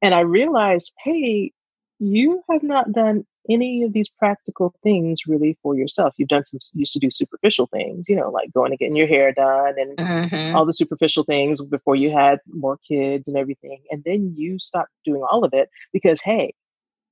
And 0.01 0.13
I 0.13 0.19
realized, 0.19 0.91
hey, 1.03 1.51
you 1.99 2.43
have 2.51 2.63
not 2.63 2.91
done 2.91 3.25
any 3.49 3.83
of 3.83 3.93
these 3.93 4.09
practical 4.09 4.73
things 4.83 5.21
really 5.25 5.57
for 5.63 5.75
yourself. 5.75 6.13
You've 6.17 6.27
done 6.27 6.45
some, 6.45 6.59
used 6.73 6.93
to 6.93 6.99
do 6.99 7.09
superficial 7.09 7.67
things, 7.67 8.07
you 8.09 8.15
know, 8.15 8.29
like 8.29 8.51
going 8.53 8.71
and 8.71 8.79
getting 8.79 8.95
your 8.95 9.07
hair 9.07 9.31
done 9.31 9.75
and 9.77 9.97
mm-hmm. 9.97 10.55
all 10.55 10.65
the 10.65 10.73
superficial 10.73 11.23
things 11.23 11.63
before 11.63 11.95
you 11.95 12.11
had 12.11 12.39
more 12.49 12.77
kids 12.87 13.27
and 13.27 13.37
everything. 13.37 13.81
And 13.89 14.03
then 14.03 14.33
you 14.35 14.59
stopped 14.59 14.91
doing 15.05 15.23
all 15.31 15.43
of 15.43 15.53
it 15.53 15.69
because, 15.93 16.21
hey, 16.21 16.53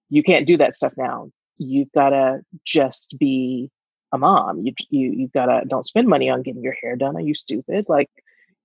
you 0.09 0.23
can't 0.23 0.45
do 0.45 0.57
that 0.57 0.75
stuff 0.75 0.93
now. 0.97 1.29
You've 1.57 1.91
got 1.93 2.09
to 2.09 2.41
just 2.65 3.15
be 3.17 3.71
a 4.15 4.17
mom. 4.17 4.61
You, 4.63 4.73
you, 4.89 5.11
you've 5.11 5.31
got 5.31 5.45
to 5.45 5.63
don't 5.67 5.87
spend 5.87 6.07
money 6.07 6.29
on 6.29 6.41
getting 6.41 6.63
your 6.63 6.75
hair 6.81 6.95
done. 6.95 7.15
Are 7.15 7.21
you 7.21 7.35
stupid? 7.35 7.85
Like, 7.87 8.09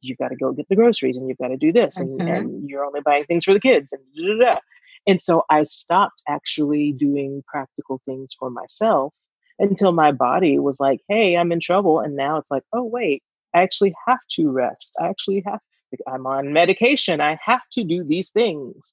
you've 0.01 0.19
got 0.19 0.29
to 0.29 0.37
go 0.37 0.53
get 0.53 0.69
the 0.69 0.77
groceries 0.77 1.17
and 1.17 1.29
you've 1.29 1.39
got 1.39 1.49
to 1.49 1.57
do 1.57 1.73
this 1.73 1.99
mm-hmm. 1.99 2.21
and, 2.21 2.29
and, 2.29 2.71
you're 2.71 2.85
only 2.85 3.01
buying 3.01 3.25
things 3.25 3.45
for 3.45 3.53
the 3.53 3.61
kids 3.61 3.93
and 3.93 4.03
da, 4.17 4.27
da, 4.27 4.53
da. 4.55 4.61
And 5.07 5.23
so 5.23 5.45
I 5.51 5.65
stopped 5.65 6.23
actually 6.29 6.93
doing 6.93 7.43
practical 7.47 8.01
things 8.05 8.35
for 8.39 8.51
myself 8.51 9.15
until 9.59 9.93
my 9.93 10.13
body 10.13 10.59
was 10.59 10.81
like, 10.81 11.01
hey, 11.09 11.37
I'm 11.37 11.53
in 11.53 11.61
trouble. 11.61 12.01
And 12.01 12.17
now 12.17 12.37
it's 12.37 12.51
like, 12.51 12.65
oh, 12.73 12.85
wait, 12.85 13.23
I 13.55 13.63
actually 13.63 13.95
have 14.07 14.21
to 14.33 14.51
rest. 14.51 14.95
I 15.01 15.09
actually 15.09 15.43
have, 15.47 15.61
I'm 16.07 16.27
on 16.27 16.53
medication. 16.53 17.21
I 17.21 17.39
have 17.45 17.63
to 17.73 17.85
do 17.85 18.05
these 18.05 18.31
things. 18.31 18.93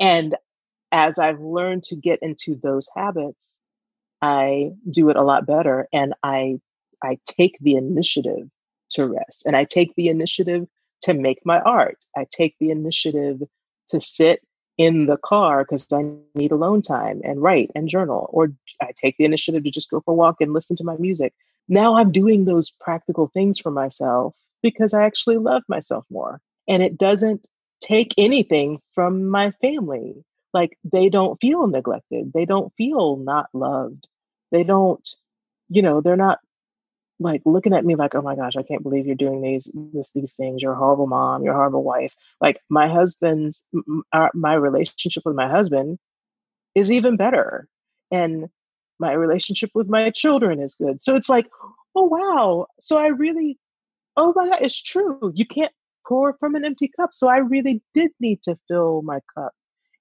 And 0.00 0.36
as 0.92 1.18
I've 1.18 1.40
learned 1.40 1.84
to 1.84 1.96
get 1.96 2.20
into 2.22 2.58
those 2.62 2.88
habits, 2.94 3.60
I 4.24 4.70
do 4.90 5.10
it 5.10 5.16
a 5.16 5.22
lot 5.22 5.44
better. 5.46 5.86
And 5.92 6.14
I, 6.22 6.58
I 7.02 7.18
take 7.26 7.58
the 7.60 7.74
initiative 7.74 8.48
to 8.92 9.06
rest 9.06 9.44
and 9.44 9.54
I 9.54 9.64
take 9.64 9.94
the 9.96 10.08
initiative 10.08 10.66
to 11.02 11.12
make 11.12 11.44
my 11.44 11.60
art. 11.60 11.98
I 12.16 12.26
take 12.32 12.56
the 12.58 12.70
initiative 12.70 13.42
to 13.90 14.00
sit 14.00 14.40
in 14.78 15.04
the 15.06 15.18
car 15.18 15.62
because 15.62 15.86
I 15.92 16.06
need 16.34 16.52
alone 16.52 16.80
time 16.80 17.20
and 17.22 17.42
write 17.42 17.70
and 17.74 17.86
journal, 17.86 18.30
or 18.32 18.50
I 18.80 18.92
take 18.96 19.18
the 19.18 19.26
initiative 19.26 19.62
to 19.64 19.70
just 19.70 19.90
go 19.90 20.00
for 20.00 20.12
a 20.12 20.16
walk 20.16 20.36
and 20.40 20.54
listen 20.54 20.76
to 20.76 20.84
my 20.84 20.96
music. 20.96 21.34
Now 21.68 21.96
I'm 21.96 22.10
doing 22.10 22.46
those 22.46 22.70
practical 22.70 23.28
things 23.28 23.58
for 23.58 23.70
myself 23.70 24.34
because 24.62 24.94
I 24.94 25.04
actually 25.04 25.36
love 25.36 25.64
myself 25.68 26.06
more. 26.10 26.40
And 26.66 26.82
it 26.82 26.96
doesn't 26.96 27.46
take 27.82 28.14
anything 28.16 28.80
from 28.92 29.28
my 29.28 29.50
family. 29.60 30.24
Like 30.54 30.78
they 30.82 31.10
don't 31.10 31.38
feel 31.42 31.66
neglected, 31.66 32.32
they 32.32 32.46
don't 32.46 32.72
feel 32.78 33.16
not 33.16 33.48
loved, 33.52 34.06
they 34.54 34.62
don't, 34.62 35.06
you 35.68 35.82
know, 35.82 36.00
they're 36.00 36.16
not 36.16 36.38
like 37.18 37.42
looking 37.44 37.74
at 37.74 37.84
me 37.84 37.96
like, 37.96 38.14
oh 38.14 38.22
my 38.22 38.36
gosh, 38.36 38.56
I 38.56 38.62
can't 38.62 38.82
believe 38.82 39.06
you're 39.06 39.16
doing 39.16 39.42
these 39.42 39.70
this, 39.92 40.10
these 40.14 40.34
things. 40.34 40.62
You're 40.62 40.74
a 40.74 40.76
horrible 40.76 41.08
mom. 41.08 41.42
You're 41.42 41.54
a 41.54 41.56
horrible 41.56 41.82
wife. 41.82 42.14
Like 42.40 42.60
my 42.70 42.88
husband's 42.88 43.64
our, 44.12 44.30
my 44.32 44.54
relationship 44.54 45.24
with 45.26 45.34
my 45.34 45.48
husband 45.48 45.98
is 46.76 46.92
even 46.92 47.16
better, 47.16 47.68
and 48.10 48.46
my 49.00 49.12
relationship 49.12 49.70
with 49.74 49.88
my 49.88 50.10
children 50.10 50.60
is 50.60 50.76
good. 50.76 51.02
So 51.02 51.16
it's 51.16 51.28
like, 51.28 51.46
oh 51.96 52.04
wow. 52.04 52.66
So 52.80 52.98
I 52.98 53.08
really, 53.08 53.58
oh 54.16 54.32
my 54.36 54.48
god, 54.48 54.62
it's 54.62 54.80
true. 54.80 55.32
You 55.34 55.46
can't 55.46 55.72
pour 56.06 56.36
from 56.38 56.54
an 56.54 56.64
empty 56.64 56.90
cup. 56.96 57.10
So 57.12 57.28
I 57.28 57.38
really 57.38 57.82
did 57.92 58.12
need 58.20 58.42
to 58.44 58.56
fill 58.68 59.02
my 59.02 59.18
cup, 59.36 59.52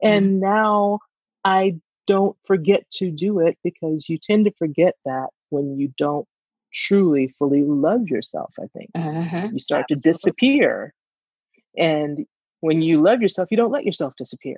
and 0.01 0.25
mm-hmm. 0.25 0.39
now 0.41 0.99
I 1.43 1.79
don't 2.07 2.35
forget 2.45 2.89
to 2.91 3.11
do 3.11 3.39
it 3.39 3.57
because 3.63 4.09
you 4.09 4.17
tend 4.17 4.45
to 4.45 4.51
forget 4.57 4.95
that 5.05 5.27
when 5.49 5.77
you 5.77 5.93
don't 5.97 6.27
truly 6.73 7.27
fully 7.27 7.63
love 7.63 8.07
yourself, 8.07 8.53
I 8.59 8.67
think. 8.75 8.89
Uh-huh. 8.95 9.49
You 9.53 9.59
start 9.59 9.85
Absolutely. 9.89 9.95
to 9.95 10.09
disappear. 10.09 10.93
And 11.77 12.25
when 12.61 12.81
you 12.81 13.01
love 13.01 13.21
yourself, 13.21 13.49
you 13.51 13.57
don't 13.57 13.71
let 13.71 13.85
yourself 13.85 14.13
disappear. 14.17 14.57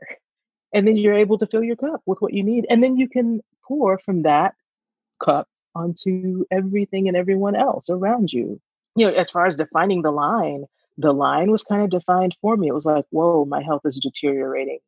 And 0.74 0.88
then 0.88 0.98
you're 0.98 1.14
able 1.14 1.38
to 1.38 1.48
fill 1.48 1.64
your 1.64 1.76
cup 1.76 2.02
with 2.06 2.22
what 2.22 2.34
you 2.34 2.44
need. 2.44 2.66
And 2.70 2.84
then 2.84 2.98
you 2.98 3.08
can 3.08 3.42
pour 3.68 3.98
from 4.00 4.24
that 4.24 4.56
cup 5.24 5.48
onto 5.76 6.46
everything 6.52 7.08
and 7.08 7.18
everyone 7.18 7.56
else 7.56 7.90
around 7.90 8.32
you. 8.32 8.60
You 8.96 9.08
know, 9.08 9.14
as 9.14 9.30
far 9.30 9.46
as 9.46 9.56
defining 9.56 10.02
the 10.02 10.12
line, 10.12 10.66
the 10.98 11.14
line 11.14 11.52
was 11.52 11.64
kind 11.64 11.82
of 11.82 11.90
defined 11.90 12.36
for 12.42 12.56
me. 12.56 12.68
It 12.68 12.74
was 12.74 12.86
like, 12.86 13.06
whoa, 13.10 13.46
my 13.46 13.62
health 13.62 13.82
is 13.86 14.00
deteriorating. 14.00 14.80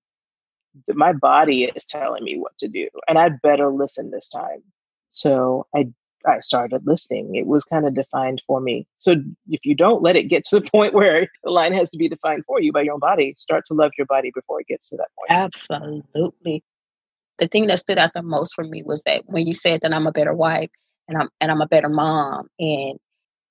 My 0.93 1.13
body 1.13 1.65
is 1.75 1.85
telling 1.85 2.23
me 2.23 2.37
what 2.37 2.57
to 2.59 2.67
do, 2.67 2.87
and 3.07 3.17
I 3.17 3.29
better 3.29 3.71
listen 3.71 4.11
this 4.11 4.29
time. 4.29 4.63
So 5.09 5.65
I 5.75 5.87
I 6.25 6.39
started 6.39 6.85
listening. 6.85 7.35
It 7.35 7.47
was 7.47 7.63
kind 7.63 7.85
of 7.85 7.93
defined 7.93 8.41
for 8.47 8.59
me. 8.59 8.87
So 8.97 9.15
if 9.49 9.65
you 9.65 9.75
don't 9.75 10.01
let 10.01 10.15
it 10.15 10.23
get 10.23 10.43
to 10.45 10.59
the 10.59 10.69
point 10.71 10.93
where 10.93 11.29
the 11.43 11.51
line 11.51 11.73
has 11.73 11.89
to 11.91 11.97
be 11.97 12.09
defined 12.09 12.43
for 12.45 12.61
you 12.61 12.71
by 12.71 12.81
your 12.81 12.95
own 12.95 12.99
body, 12.99 13.33
start 13.37 13.65
to 13.65 13.73
love 13.73 13.91
your 13.97 14.07
body 14.07 14.31
before 14.33 14.61
it 14.61 14.67
gets 14.67 14.89
to 14.89 14.97
that 14.97 15.07
point. 15.17 15.29
Absolutely. 15.29 16.63
The 17.37 17.47
thing 17.47 17.67
that 17.67 17.79
stood 17.79 17.99
out 17.99 18.13
the 18.13 18.23
most 18.23 18.53
for 18.53 18.63
me 18.63 18.83
was 18.83 19.03
that 19.03 19.23
when 19.27 19.47
you 19.47 19.53
said 19.53 19.81
that 19.81 19.93
I'm 19.93 20.07
a 20.07 20.11
better 20.11 20.33
wife 20.33 20.69
and 21.07 21.17
I'm 21.21 21.29
and 21.39 21.51
I'm 21.51 21.61
a 21.61 21.67
better 21.67 21.89
mom 21.89 22.47
and 22.59 22.97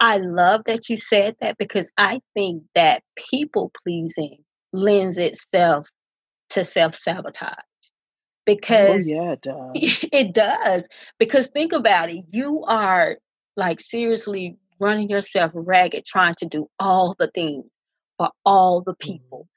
I 0.00 0.18
love 0.18 0.64
that 0.66 0.88
you 0.90 0.96
said 0.96 1.36
that 1.40 1.56
because 1.56 1.90
I 1.96 2.20
think 2.34 2.64
that 2.74 3.02
people 3.30 3.72
pleasing 3.82 4.38
lends 4.72 5.16
itself 5.16 5.88
to 6.50 6.64
self 6.64 6.94
sabotage. 6.94 7.52
Oh, 7.52 8.46
because 8.46 8.90
oh, 8.90 9.02
yeah, 9.04 9.32
it 9.32 9.42
does. 9.42 10.08
it 10.12 10.32
does. 10.32 10.88
Because 11.18 11.48
think 11.48 11.72
about 11.72 12.10
it, 12.10 12.24
you 12.30 12.64
are 12.66 13.18
like 13.56 13.80
seriously 13.80 14.56
running 14.78 15.08
yourself 15.10 15.52
ragged 15.54 16.04
trying 16.04 16.34
to 16.38 16.46
do 16.46 16.68
all 16.78 17.14
the 17.18 17.30
things 17.34 17.64
for 18.18 18.30
all 18.44 18.82
the 18.82 18.92
mm-hmm. 18.92 19.12
people. 19.12 19.48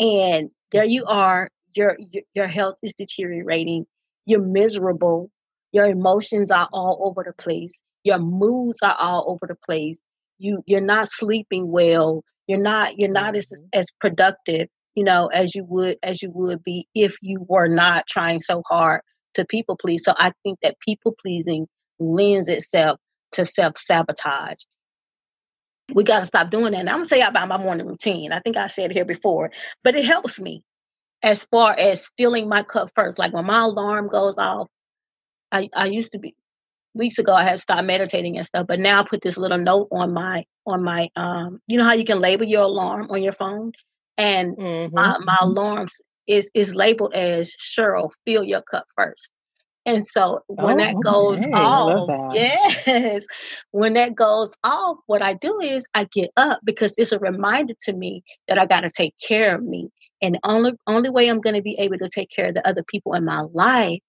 Mm-hmm. 0.00 0.36
And 0.38 0.50
there 0.70 0.84
you 0.84 1.02
mm-hmm. 1.02 1.18
are, 1.18 1.50
your, 1.74 1.96
your 2.12 2.22
your 2.34 2.48
health 2.48 2.76
is 2.82 2.94
deteriorating, 2.94 3.86
you're 4.24 4.40
miserable, 4.40 5.30
your 5.72 5.86
emotions 5.86 6.50
are 6.50 6.68
all 6.72 6.98
over 7.02 7.22
the 7.22 7.34
place, 7.34 7.80
your 8.02 8.18
moods 8.18 8.78
are 8.82 8.96
all 8.98 9.24
over 9.28 9.46
the 9.46 9.58
place. 9.66 9.98
You 10.38 10.62
you're 10.66 10.80
not 10.80 11.08
sleeping 11.08 11.70
well, 11.70 12.22
you're 12.46 12.60
not 12.60 12.98
you're 12.98 13.10
not 13.10 13.34
mm-hmm. 13.34 13.36
as 13.36 13.60
as 13.72 13.86
productive 14.00 14.68
you 14.96 15.04
know, 15.04 15.26
as 15.26 15.54
you 15.54 15.64
would 15.68 15.98
as 16.02 16.22
you 16.22 16.30
would 16.34 16.64
be 16.64 16.88
if 16.94 17.16
you 17.22 17.44
were 17.48 17.68
not 17.68 18.06
trying 18.08 18.40
so 18.40 18.62
hard 18.66 19.02
to 19.34 19.44
people 19.44 19.76
please. 19.76 20.02
So 20.02 20.14
I 20.16 20.32
think 20.42 20.58
that 20.62 20.80
people 20.80 21.14
pleasing 21.22 21.68
lends 22.00 22.48
itself 22.48 22.98
to 23.32 23.44
self 23.44 23.76
sabotage. 23.76 24.64
We 25.94 26.02
got 26.02 26.20
to 26.20 26.24
stop 26.24 26.50
doing 26.50 26.72
that. 26.72 26.80
And 26.80 26.88
I'm 26.88 26.96
gonna 26.96 27.04
say 27.04 27.20
about 27.20 27.48
my 27.48 27.58
morning 27.58 27.86
routine. 27.86 28.32
I 28.32 28.40
think 28.40 28.56
I 28.56 28.66
said 28.68 28.90
here 28.90 29.04
before, 29.04 29.52
but 29.84 29.94
it 29.94 30.04
helps 30.04 30.40
me 30.40 30.62
as 31.22 31.44
far 31.44 31.74
as 31.78 32.10
filling 32.16 32.48
my 32.48 32.62
cup 32.62 32.88
first. 32.94 33.18
Like 33.18 33.32
when 33.32 33.46
my 33.46 33.60
alarm 33.60 34.08
goes 34.08 34.38
off, 34.38 34.68
I, 35.52 35.68
I 35.76 35.86
used 35.86 36.12
to 36.12 36.18
be 36.18 36.34
weeks 36.94 37.18
ago 37.18 37.34
I 37.34 37.44
had 37.44 37.60
stopped 37.60 37.84
meditating 37.84 38.38
and 38.38 38.46
stuff, 38.46 38.66
but 38.66 38.80
now 38.80 39.00
I 39.00 39.04
put 39.04 39.20
this 39.20 39.36
little 39.36 39.58
note 39.58 39.88
on 39.92 40.14
my 40.14 40.44
on 40.66 40.82
my 40.82 41.08
um 41.16 41.60
you 41.66 41.76
know 41.76 41.84
how 41.84 41.92
you 41.92 42.04
can 42.04 42.20
label 42.20 42.46
your 42.46 42.62
alarm 42.62 43.08
on 43.10 43.22
your 43.22 43.32
phone? 43.32 43.72
And 44.18 44.56
mm-hmm. 44.56 44.94
my, 44.94 45.18
my 45.24 45.38
alarms 45.40 46.00
is 46.26 46.50
is 46.54 46.74
labeled 46.74 47.14
as 47.14 47.52
Cheryl, 47.52 48.10
fill 48.26 48.44
your 48.44 48.62
cup 48.62 48.84
first. 48.96 49.30
And 49.86 50.04
so 50.04 50.40
when 50.48 50.80
oh, 50.80 50.84
that 50.84 50.96
goes 51.00 51.40
okay. 51.40 51.52
off, 51.52 52.08
that. 52.34 52.34
yes, 52.34 53.24
when 53.70 53.92
that 53.92 54.16
goes 54.16 54.52
off, 54.64 54.96
what 55.06 55.22
I 55.22 55.34
do 55.34 55.60
is 55.60 55.86
I 55.94 56.08
get 56.12 56.30
up 56.36 56.58
because 56.64 56.92
it's 56.98 57.12
a 57.12 57.20
reminder 57.20 57.74
to 57.84 57.92
me 57.92 58.24
that 58.48 58.58
I 58.58 58.66
got 58.66 58.80
to 58.80 58.90
take 58.90 59.14
care 59.26 59.54
of 59.54 59.62
me. 59.62 59.88
And 60.20 60.34
the 60.34 60.40
only 60.42 60.72
only 60.88 61.10
way 61.10 61.28
I'm 61.28 61.40
going 61.40 61.54
to 61.54 61.62
be 61.62 61.78
able 61.78 61.98
to 61.98 62.08
take 62.08 62.30
care 62.30 62.48
of 62.48 62.54
the 62.54 62.66
other 62.68 62.82
people 62.82 63.14
in 63.14 63.24
my 63.24 63.44
life 63.52 64.00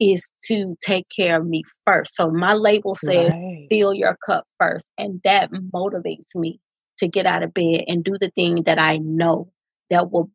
is 0.00 0.30
to 0.44 0.76
take 0.82 1.06
care 1.14 1.38
of 1.38 1.46
me 1.46 1.64
first. 1.86 2.14
So 2.14 2.30
my 2.30 2.54
label 2.54 2.94
says 2.94 3.32
right. 3.32 3.66
fill 3.70 3.92
your 3.92 4.16
cup 4.24 4.44
first, 4.58 4.90
and 4.96 5.20
that 5.24 5.50
motivates 5.52 6.34
me 6.34 6.60
to 6.98 7.08
get 7.08 7.26
out 7.26 7.42
of 7.42 7.52
bed 7.52 7.84
and 7.86 8.02
do 8.02 8.16
the 8.18 8.30
thing 8.30 8.62
that 8.64 8.80
I 8.80 8.96
know 8.98 9.50
that 9.90 10.10
will 10.10 10.30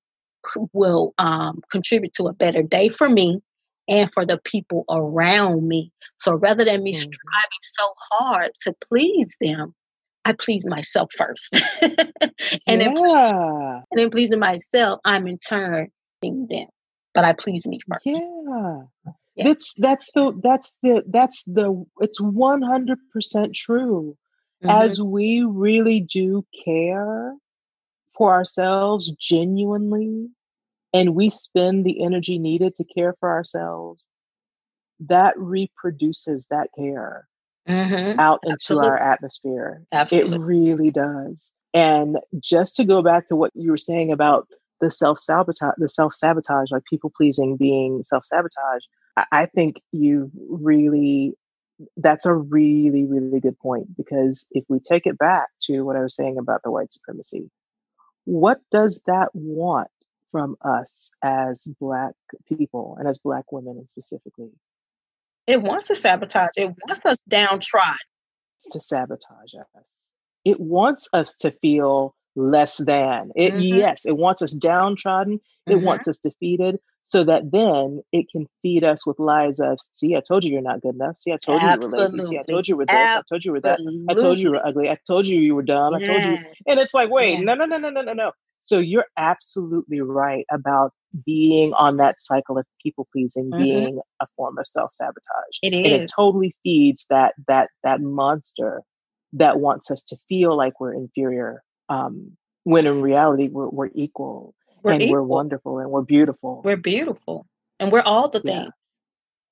will 0.74 1.14
um, 1.18 1.62
contribute 1.72 2.14
to 2.14 2.26
a 2.26 2.34
better 2.34 2.64
day 2.64 2.90
for 2.90 3.08
me 3.08 3.42
and 3.88 4.12
for 4.12 4.26
the 4.26 4.40
people 4.40 4.86
around 4.90 5.68
me. 5.68 5.92
So 6.20 6.34
rather 6.34 6.64
than 6.64 6.84
me 6.84 6.92
mm-hmm. 6.92 7.02
striving 7.02 7.60
so 7.62 7.94
hard 8.12 8.52
to 8.62 8.74
please 8.88 9.36
them, 9.40 9.74
I 10.26 10.34
please 10.34 10.68
myself 10.68 11.12
first. 11.18 11.62
and, 11.82 11.92
yeah. 12.68 12.78
then, 12.78 12.98
and 12.98 13.84
then 13.92 14.10
pleasing 14.10 14.40
myself, 14.40 15.00
I'm 15.06 15.28
in 15.28 15.40
turn 15.40 15.90
them. 16.22 16.68
But 17.14 17.26
I 17.26 17.34
please 17.34 17.66
me 17.68 17.80
first. 17.88 18.02
Yeah. 18.06 18.82
yeah. 19.36 19.44
That's 19.44 19.74
that's 19.78 20.12
the 20.14 20.40
that's 20.44 20.74
the 20.84 21.04
that's 21.08 21.44
the 21.46 21.86
it's 22.00 22.22
one 22.22 22.62
hundred 22.62 23.00
percent 23.12 23.56
true. 23.56 24.16
Mm-hmm. 24.64 24.70
As 24.70 25.02
we 25.02 25.44
really 25.44 26.02
do 26.02 26.46
care 26.64 27.34
for 28.22 28.34
ourselves 28.34 29.12
genuinely, 29.14 30.30
and 30.94 31.16
we 31.16 31.28
spend 31.32 31.84
the 31.84 32.06
energy 32.06 32.38
needed 32.38 32.76
to 32.76 32.84
care 32.84 33.16
for 33.20 33.32
ourselves, 33.32 34.08
that 35.00 35.34
reproduces 35.40 36.46
that 36.52 36.68
care 36.78 37.28
mm-hmm. 37.68 38.20
out 38.20 38.42
into 38.44 38.54
Absolutely. 38.54 38.90
our 38.90 38.98
atmosphere. 39.00 39.82
Absolutely. 39.92 40.36
It 40.36 40.40
really 40.40 40.92
does. 40.92 41.52
And 41.74 42.20
just 42.40 42.76
to 42.76 42.84
go 42.84 43.02
back 43.02 43.26
to 43.30 43.36
what 43.36 43.50
you 43.56 43.72
were 43.72 43.78
saying 43.78 44.12
about 44.12 44.48
the 44.82 44.92
self 44.92 45.18
sabotage, 45.18 45.74
the 45.80 45.88
self 45.88 46.14
sabotage, 46.14 46.70
like 46.70 46.84
people 46.88 47.12
pleasing 47.18 47.58
being 47.58 48.04
self 48.04 48.24
sabotage, 48.24 48.84
I 49.32 49.48
think 49.48 49.82
you've 49.92 50.30
really, 50.48 51.34
that's 51.98 52.28
a 52.28 52.36
really, 52.36 53.04
really 53.04 53.40
good 53.40 53.58
point 53.58 53.98
because 53.98 54.46
if 54.52 54.64
we 54.70 54.80
take 54.80 55.08
it 55.08 55.18
back 55.18 55.48
to 55.62 55.82
what 55.82 55.96
I 55.96 56.02
was 56.02 56.16
saying 56.16 56.38
about 56.38 56.62
the 56.64 56.70
white 56.70 56.94
supremacy, 56.94 57.50
what 58.32 58.62
does 58.72 59.02
that 59.08 59.30
want? 59.34 59.90
from 60.32 60.56
us 60.62 61.12
as 61.22 61.68
Black 61.80 62.14
people 62.48 62.96
and 62.98 63.08
as 63.08 63.20
Black 63.20 63.52
women 63.52 63.86
specifically? 63.88 64.52
It 65.46 65.62
wants 65.62 65.88
to 65.88 65.96
sabotage. 65.96 66.52
It 66.56 66.74
wants 66.88 67.06
us 67.06 67.22
downtrodden. 67.24 67.98
To 68.72 68.80
sabotage 68.80 69.54
us. 69.78 70.08
It 70.46 70.60
wants 70.60 71.10
us 71.14 71.36
to 71.38 71.52
feel 71.52 72.16
less 72.36 72.78
than. 72.78 73.32
It 73.36 73.54
mm-hmm. 73.54 73.78
yes, 73.78 74.06
it 74.06 74.18
wants 74.18 74.42
us 74.42 74.54
downtrodden. 74.54 75.40
It 75.68 75.74
mm-hmm. 75.74 75.86
wants 75.86 76.08
us 76.08 76.20
defeated 76.20 76.78
so 77.04 77.24
that 77.24 77.52
then 77.52 78.02
it 78.12 78.28
can 78.32 78.48
feed 78.62 78.84
us 78.84 79.06
with 79.06 79.20
lies 79.20 79.60
of, 79.60 79.80
see, 79.80 80.16
I 80.16 80.22
told 80.22 80.44
you 80.44 80.52
you're 80.52 80.62
not 80.62 80.82
good 80.82 80.96
enough. 80.96 81.18
See, 81.18 81.34
I 81.34 81.38
told 81.38 81.62
Absolutely. 81.62 81.98
you 81.98 82.04
you 82.04 82.12
were 82.12 82.24
lazy. 82.24 82.30
See, 82.30 82.40
I 82.40 82.44
told 82.44 82.68
you 82.68 82.76
were 82.78 82.86
this. 82.86 82.94
Absolutely. 82.94 83.30
I 83.30 83.34
told 83.34 83.44
you 83.44 83.52
were 83.52 83.60
that. 83.62 83.80
I 84.10 84.14
told 84.22 84.38
you 84.38 84.44
you 84.44 84.52
were 84.52 84.68
ugly. 84.68 84.90
I 84.90 84.98
told 85.08 85.28
you 85.28 85.40
you 85.40 85.56
were 85.56 85.64
dumb. 85.64 85.96
I 85.96 86.00
told 86.00 86.24
you. 86.24 86.38
And 86.68 86.80
it's 86.80 86.94
like, 86.94 87.10
wait, 87.10 87.40
yeah. 87.40 87.44
no, 87.44 87.56
no, 87.56 87.66
no, 87.66 87.78
no, 87.78 87.90
no, 87.90 88.02
no, 88.02 88.14
no. 88.14 88.32
So 88.62 88.78
you're 88.80 89.08
absolutely 89.18 90.02
right 90.02 90.46
about 90.52 90.94
being 91.26 91.74
on 91.74 91.98
that 91.98 92.22
cycle 92.22 92.58
of 92.58 92.66
people 92.82 93.08
pleasing 93.12 93.50
mm-hmm. 93.50 93.64
being 93.64 94.02
a 94.22 94.28
form 94.38 94.58
of 94.58 94.68
self 94.68 94.94
sabotage. 94.94 95.58
It 95.64 95.74
is. 95.74 95.92
And 95.92 96.04
it 96.04 96.12
totally 96.16 96.56
feeds 96.64 97.06
that 97.10 97.34
that 97.48 97.70
that 97.84 98.02
monster 98.02 98.84
that 99.34 99.60
wants 99.60 99.90
us 99.90 100.04
to 100.04 100.18
feel 100.30 100.56
like 100.56 100.80
we're 100.80 100.94
inferior, 100.94 101.64
um, 101.90 102.38
when 102.64 102.86
in 102.86 103.02
reality 103.02 103.48
we're, 103.48 103.70
we're 103.70 103.90
equal 103.96 104.54
we're 104.84 104.94
and 104.94 105.02
equal. 105.02 105.14
we're 105.14 105.24
wonderful 105.24 105.80
and 105.80 105.90
we're 105.90 106.02
beautiful. 106.02 106.62
We're 106.64 106.78
beautiful 106.78 107.48
and 107.80 107.92
we're 107.92 108.02
all 108.02 108.30
the 108.30 108.40
things. 108.40 108.66
Yeah. 108.66 108.70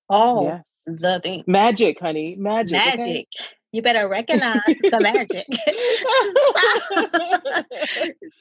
All 0.10 0.44
yes. 0.46 0.64
the 0.86 1.20
things. 1.22 1.44
Magic, 1.48 2.00
honey. 2.00 2.36
Magic. 2.38 2.74
Magic. 2.74 3.28
Okay? 3.40 3.56
you 3.72 3.82
better 3.82 4.08
recognize 4.08 4.62
the 4.66 5.00
magic. 5.00 5.46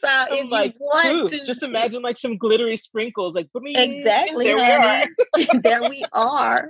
so 0.03 0.25
if 0.35 0.51
like, 0.51 0.75
you 0.75 0.81
want 0.81 1.31
to 1.31 1.45
just 1.45 1.63
imagine 1.63 2.03
like 2.03 2.17
some 2.17 2.39
glittery 2.39 2.77
sprinkles, 2.77 3.35
like 3.35 3.53
put 3.53 3.63
me 3.63 3.75
exactly. 3.77 4.47
There 4.47 4.59
honey. 4.59 5.11
we 5.35 5.47
are. 5.47 5.61
there 5.63 5.83
we 5.83 6.05
are. 6.13 6.69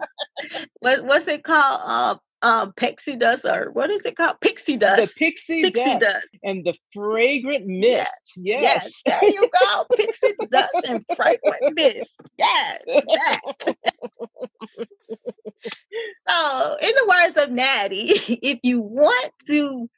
What, 0.81 1.05
what's 1.05 1.29
it 1.29 1.45
called? 1.45 1.81
Uh, 1.85 2.17
um 2.43 2.73
pixie 2.75 3.17
dust 3.17 3.45
or 3.45 3.71
what 3.73 3.91
is 3.91 4.05
it 4.05 4.17
called? 4.17 4.41
Pixie 4.41 4.77
dust. 4.77 5.15
The 5.15 5.25
pixie, 5.25 5.63
pixie 5.63 5.99
dust. 5.99 6.01
dust. 6.01 6.27
And 6.43 6.65
the 6.65 6.75
fragrant 6.95 7.67
mist. 7.67 8.09
Yes. 8.37 8.63
Yes. 8.63 9.03
yes. 9.07 9.21
There 9.21 9.31
you 9.31 9.51
go. 9.61 9.85
pixie 9.97 10.35
dust 10.51 10.89
and 10.89 11.05
fragrant 11.17 11.75
mist. 11.75 12.21
Yes. 12.39 12.83
That. 12.87 13.41
so 16.29 16.77
in 16.83 16.91
the 16.95 17.07
words 17.09 17.37
of 17.37 17.51
Natty, 17.51 18.13
if 18.43 18.61
you 18.63 18.81
want 18.81 19.33
to 19.47 19.89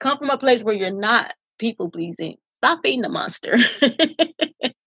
come 0.00 0.18
from 0.18 0.30
a 0.30 0.38
place 0.38 0.62
where 0.62 0.74
you're 0.74 0.90
not 0.90 1.32
people 1.58 1.90
pleasing, 1.90 2.36
stop 2.62 2.80
feeding 2.82 3.02
the 3.02 3.08
monster. 3.08 3.56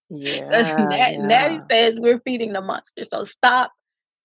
yeah, 0.10 0.48
Nat- 0.48 1.14
yeah. 1.14 1.26
Natty 1.26 1.60
says 1.70 2.00
we're 2.00 2.22
feeding 2.22 2.54
the 2.54 2.62
monster. 2.62 3.04
So 3.04 3.24
stop 3.24 3.72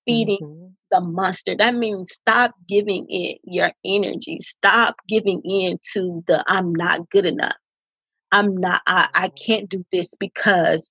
feeding 0.07 0.39
mm-hmm. 0.41 0.67
the 0.91 1.01
monster. 1.01 1.55
That 1.57 1.75
means 1.75 2.13
stop 2.13 2.55
giving 2.69 3.07
it 3.09 3.41
your 3.45 3.73
energy. 3.85 4.39
Stop 4.41 4.97
giving 5.09 5.43
in 5.45 5.79
to 5.95 6.23
the 6.27 6.45
I'm 6.47 6.75
not 6.75 7.11
good 7.11 7.27
enough. 7.27 7.57
I'm 8.33 8.57
not, 8.57 8.83
I, 8.87 9.09
I 9.15 9.29
can't 9.29 9.69
do 9.69 9.85
this 9.93 10.09
because 10.19 10.91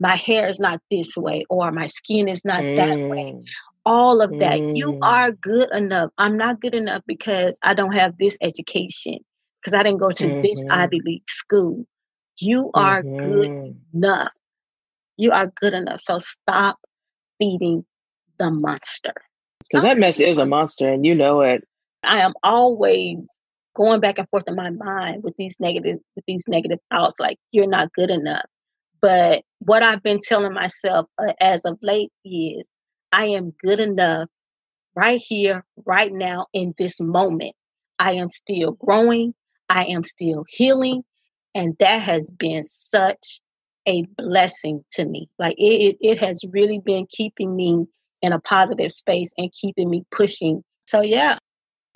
my 0.00 0.16
hair 0.16 0.48
is 0.48 0.58
not 0.58 0.80
this 0.90 1.16
way 1.16 1.44
or 1.48 1.70
my 1.72 1.86
skin 1.86 2.28
is 2.28 2.44
not 2.44 2.62
mm. 2.62 2.76
that 2.76 2.98
way. 2.98 3.32
Mm. 3.32 3.48
All 3.86 4.20
of 4.22 4.38
that. 4.38 4.60
Mm. 4.60 4.76
You 4.76 4.98
are 5.02 5.30
good 5.30 5.70
enough. 5.72 6.10
I'm 6.18 6.36
not 6.36 6.60
good 6.60 6.74
enough 6.74 7.02
because 7.06 7.56
I 7.62 7.74
don't 7.74 7.94
have 7.94 8.16
this 8.18 8.36
education, 8.40 9.18
because 9.60 9.74
I 9.74 9.82
didn't 9.82 10.00
go 10.00 10.10
to 10.10 10.26
mm-hmm. 10.26 10.40
this 10.40 10.64
Ivy 10.70 11.00
League 11.04 11.28
school. 11.28 11.86
You 12.40 12.70
are 12.74 13.02
mm-hmm. 13.02 13.32
good 13.32 13.76
enough. 13.94 14.32
You 15.16 15.30
are 15.30 15.46
good 15.46 15.74
enough. 15.74 16.00
So 16.00 16.18
stop 16.18 16.78
feeding 17.38 17.84
the 18.38 18.50
monster. 18.50 19.12
Because 19.60 19.84
that 19.84 19.98
mess 19.98 20.20
is 20.20 20.38
a 20.38 20.46
monster 20.46 20.88
and 20.88 21.06
you 21.06 21.14
know 21.14 21.40
it. 21.40 21.66
I 22.02 22.20
am 22.20 22.34
always 22.42 23.28
going 23.74 24.00
back 24.00 24.18
and 24.18 24.28
forth 24.28 24.44
in 24.46 24.54
my 24.54 24.70
mind 24.70 25.22
with 25.22 25.34
these 25.36 25.56
negative 25.58 25.98
with 26.14 26.24
these 26.26 26.44
negative 26.46 26.78
thoughts 26.90 27.18
like 27.18 27.38
you're 27.52 27.66
not 27.66 27.92
good 27.92 28.10
enough. 28.10 28.44
But 29.00 29.42
what 29.58 29.82
I've 29.82 30.02
been 30.02 30.20
telling 30.22 30.52
myself 30.52 31.06
uh, 31.18 31.32
as 31.40 31.60
of 31.64 31.78
late 31.82 32.10
is 32.24 32.62
I 33.12 33.26
am 33.26 33.52
good 33.62 33.80
enough 33.80 34.28
right 34.96 35.20
here, 35.22 35.64
right 35.84 36.12
now, 36.12 36.46
in 36.52 36.74
this 36.78 37.00
moment. 37.00 37.52
I 37.98 38.12
am 38.12 38.30
still 38.30 38.72
growing. 38.72 39.34
I 39.68 39.84
am 39.84 40.04
still 40.04 40.44
healing. 40.48 41.02
And 41.54 41.76
that 41.78 42.00
has 42.00 42.30
been 42.30 42.64
such 42.64 43.40
a 43.86 44.02
blessing 44.16 44.84
to 44.92 45.04
me. 45.04 45.28
Like 45.38 45.54
it, 45.58 45.62
it, 45.62 45.96
it 46.00 46.20
has 46.20 46.44
really 46.50 46.78
been 46.78 47.06
keeping 47.08 47.54
me 47.54 47.86
in 48.24 48.32
a 48.32 48.40
positive 48.40 48.90
space 48.90 49.32
and 49.36 49.52
keeping 49.52 49.90
me 49.90 50.04
pushing. 50.10 50.62
So 50.86 51.00
yeah. 51.00 51.38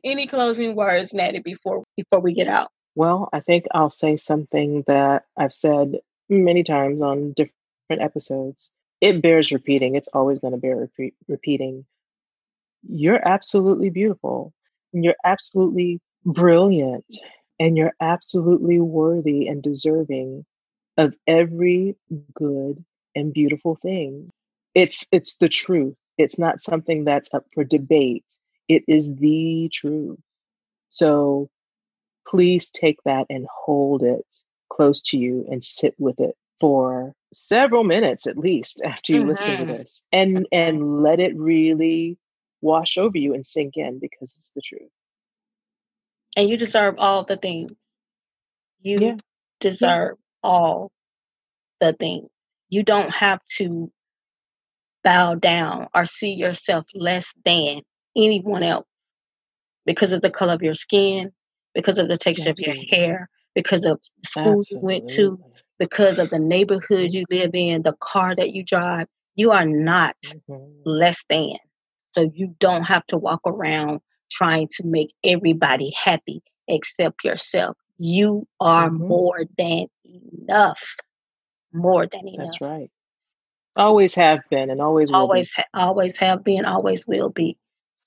Any 0.04 0.26
closing 0.26 0.76
words, 0.76 1.12
Natty, 1.12 1.40
before 1.40 1.84
before 1.96 2.20
we 2.20 2.34
get 2.34 2.46
out? 2.46 2.68
Well, 2.94 3.28
I 3.32 3.40
think 3.40 3.66
I'll 3.72 3.90
say 3.90 4.16
something 4.16 4.84
that 4.86 5.24
I've 5.36 5.52
said 5.52 5.96
many 6.28 6.62
times 6.62 7.02
on 7.02 7.32
different 7.32 8.02
episodes. 8.02 8.70
It 9.00 9.22
bears 9.22 9.52
repeating. 9.52 9.94
It's 9.94 10.08
always 10.12 10.38
going 10.38 10.52
to 10.52 10.58
bear 10.58 10.76
repeat, 10.76 11.14
repeating. 11.26 11.84
You're 12.88 13.26
absolutely 13.26 13.90
beautiful. 13.90 14.52
And 14.92 15.04
you're 15.04 15.16
absolutely 15.24 16.00
brilliant. 16.24 17.06
And 17.60 17.76
you're 17.76 17.94
absolutely 18.00 18.80
worthy 18.80 19.48
and 19.48 19.62
deserving 19.62 20.44
of 20.96 21.14
every 21.26 21.96
good 22.34 22.84
and 23.14 23.32
beautiful 23.32 23.76
thing. 23.76 24.30
It's 24.74 25.06
it's 25.10 25.36
the 25.36 25.48
truth. 25.48 25.96
It's 26.18 26.38
not 26.38 26.62
something 26.62 27.04
that's 27.04 27.32
up 27.32 27.46
for 27.54 27.64
debate. 27.64 28.24
It 28.68 28.82
is 28.86 29.14
the 29.14 29.70
truth. 29.72 30.18
So 30.90 31.48
please 32.26 32.70
take 32.70 32.98
that 33.04 33.26
and 33.30 33.46
hold 33.64 34.02
it 34.02 34.26
close 34.70 35.00
to 35.02 35.16
you 35.16 35.46
and 35.50 35.64
sit 35.64 35.94
with 35.98 36.20
it 36.20 36.34
for 36.60 37.12
several 37.32 37.84
minutes 37.84 38.26
at 38.26 38.36
least 38.36 38.82
after 38.84 39.12
you 39.12 39.20
mm-hmm. 39.20 39.30
listen 39.30 39.50
to 39.50 39.62
mm-hmm. 39.64 39.72
this 39.72 40.02
and 40.12 40.46
and 40.50 41.02
let 41.02 41.20
it 41.20 41.36
really 41.36 42.16
wash 42.60 42.98
over 42.98 43.16
you 43.16 43.34
and 43.34 43.46
sink 43.46 43.76
in 43.76 43.98
because 43.98 44.34
it's 44.36 44.50
the 44.54 44.62
truth 44.62 44.90
and 46.36 46.48
you 46.48 46.56
deserve 46.56 46.94
all 46.98 47.22
the 47.22 47.36
things 47.36 47.70
you 48.80 48.98
yeah. 49.00 49.16
deserve 49.60 50.16
yeah. 50.18 50.50
all 50.50 50.90
the 51.80 51.92
things 51.92 52.26
You 52.70 52.82
don't 52.82 53.10
have 53.10 53.40
to 53.56 53.90
bow 55.08 55.34
down 55.34 55.86
or 55.94 56.04
see 56.04 56.32
yourself 56.32 56.84
less 56.94 57.32
than 57.46 57.80
anyone 58.14 58.62
else 58.62 58.86
because 59.86 60.12
of 60.12 60.20
the 60.20 60.28
color 60.28 60.52
of 60.52 60.62
your 60.62 60.74
skin, 60.74 61.32
because 61.74 61.98
of 61.98 62.08
the 62.08 62.18
texture 62.18 62.50
Absolutely. 62.50 62.82
of 62.82 62.88
your 62.90 62.98
hair, 62.98 63.30
because 63.54 63.86
of 63.86 63.98
the 64.02 64.28
schools 64.28 64.70
you 64.70 64.80
went 64.80 65.08
to, 65.08 65.40
because 65.78 66.18
of 66.18 66.28
the 66.28 66.38
neighborhood 66.38 67.14
you 67.14 67.24
live 67.30 67.52
in, 67.54 67.84
the 67.84 67.94
car 68.00 68.34
that 68.34 68.52
you 68.52 68.62
drive. 68.62 69.06
You 69.34 69.50
are 69.52 69.64
not 69.64 70.14
mm-hmm. 70.26 70.62
less 70.84 71.24
than. 71.30 71.56
So 72.10 72.30
you 72.34 72.54
don't 72.58 72.82
have 72.82 73.06
to 73.06 73.16
walk 73.16 73.40
around 73.46 74.00
trying 74.30 74.68
to 74.72 74.84
make 74.84 75.14
everybody 75.24 75.90
happy 75.90 76.42
except 76.68 77.24
yourself. 77.24 77.78
You 77.96 78.46
are 78.60 78.90
mm-hmm. 78.90 79.08
more 79.08 79.44
than 79.56 79.86
enough. 80.04 80.96
More 81.72 82.06
than 82.06 82.28
enough. 82.28 82.46
That's 82.46 82.60
right. 82.60 82.90
Always 83.78 84.14
have 84.16 84.40
been 84.50 84.70
and 84.70 84.82
always 84.82 85.10
will 85.10 85.18
always 85.18 85.54
ha- 85.54 85.64
always 85.72 86.18
have 86.18 86.42
been, 86.44 86.64
always 86.64 87.06
will 87.06 87.30
be. 87.30 87.56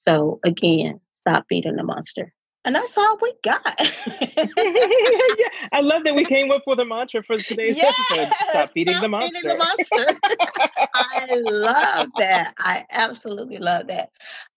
So 0.07 0.39
again, 0.43 0.99
stop 1.13 1.45
feeding 1.47 1.77
the 1.77 1.83
monster. 1.83 2.33
And 2.63 2.75
that's 2.75 2.95
all 2.95 3.17
we 3.21 3.33
got. 3.43 3.63
yeah, 3.79 5.47
I 5.71 5.81
love 5.81 6.03
that 6.03 6.13
we 6.13 6.25
came 6.35 6.51
up 6.51 6.63
with 6.67 6.79
a 6.79 6.85
mantra 6.85 7.23
for 7.23 7.37
today's 7.37 7.77
yes, 7.77 7.95
episode. 8.11 8.33
Stop 8.49 8.71
feeding 8.73 8.93
stop 8.93 9.01
the 9.01 9.09
monster. 9.09 9.39
Feeding 9.39 9.49
the 9.49 9.57
monster. 9.57 10.19
I 10.93 11.35
love 11.35 12.09
that. 12.17 12.53
I 12.59 12.85
absolutely 12.91 13.57
love 13.57 13.87
that. 13.87 14.09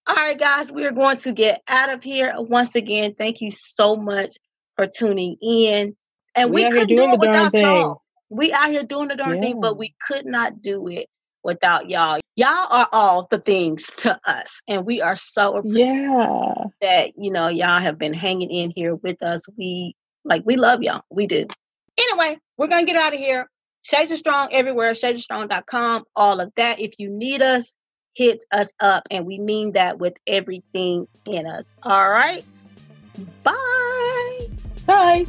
All 0.06 0.16
right, 0.16 0.38
guys, 0.38 0.70
we 0.70 0.84
are 0.84 0.92
going 0.92 1.16
to 1.18 1.32
get 1.32 1.62
out 1.68 1.94
of 1.94 2.02
here. 2.02 2.34
Once 2.36 2.74
again, 2.74 3.14
thank 3.16 3.40
you 3.40 3.50
so 3.50 3.96
much 3.96 4.36
for 4.76 4.86
tuning 4.86 5.36
in. 5.40 5.96
And 6.34 6.50
we, 6.50 6.64
we 6.64 6.70
couldn't 6.70 6.96
do 6.96 7.02
it 7.04 7.18
without 7.18 7.54
y'all. 7.54 8.02
We 8.34 8.52
out 8.52 8.70
here 8.70 8.82
doing 8.82 9.08
the 9.08 9.16
darn 9.16 9.36
yeah. 9.36 9.42
thing, 9.42 9.60
but 9.60 9.78
we 9.78 9.94
could 10.06 10.26
not 10.26 10.60
do 10.60 10.88
it 10.88 11.08
without 11.42 11.90
y'all. 11.90 12.20
Y'all 12.36 12.66
are 12.70 12.88
all 12.90 13.28
the 13.30 13.38
things 13.38 13.90
to 13.98 14.18
us, 14.26 14.60
and 14.66 14.84
we 14.84 15.00
are 15.00 15.14
so 15.14 15.62
yeah 15.64 16.54
that 16.80 17.12
you 17.16 17.30
know 17.30 17.48
y'all 17.48 17.80
have 17.80 17.98
been 17.98 18.14
hanging 18.14 18.50
in 18.50 18.72
here 18.74 18.96
with 18.96 19.22
us. 19.22 19.46
We 19.56 19.94
like 20.24 20.42
we 20.44 20.56
love 20.56 20.82
y'all. 20.82 21.02
We 21.10 21.26
do. 21.26 21.46
Anyway, 21.96 22.38
we're 22.58 22.66
gonna 22.66 22.86
get 22.86 22.96
out 22.96 23.14
of 23.14 23.20
here. 23.20 23.48
Shades 23.82 24.10
of 24.10 24.18
Strong 24.18 24.48
everywhere. 24.52 24.92
Shadesstrong.com. 24.92 26.04
All 26.16 26.40
of 26.40 26.50
that. 26.56 26.80
If 26.80 26.94
you 26.98 27.10
need 27.10 27.42
us, 27.42 27.74
hit 28.14 28.42
us 28.50 28.72
up, 28.80 29.06
and 29.10 29.26
we 29.26 29.38
mean 29.38 29.72
that 29.72 29.98
with 29.98 30.16
everything 30.26 31.06
in 31.26 31.46
us. 31.46 31.74
All 31.82 32.10
right. 32.10 32.44
Bye. 33.44 34.48
Bye. 34.86 35.26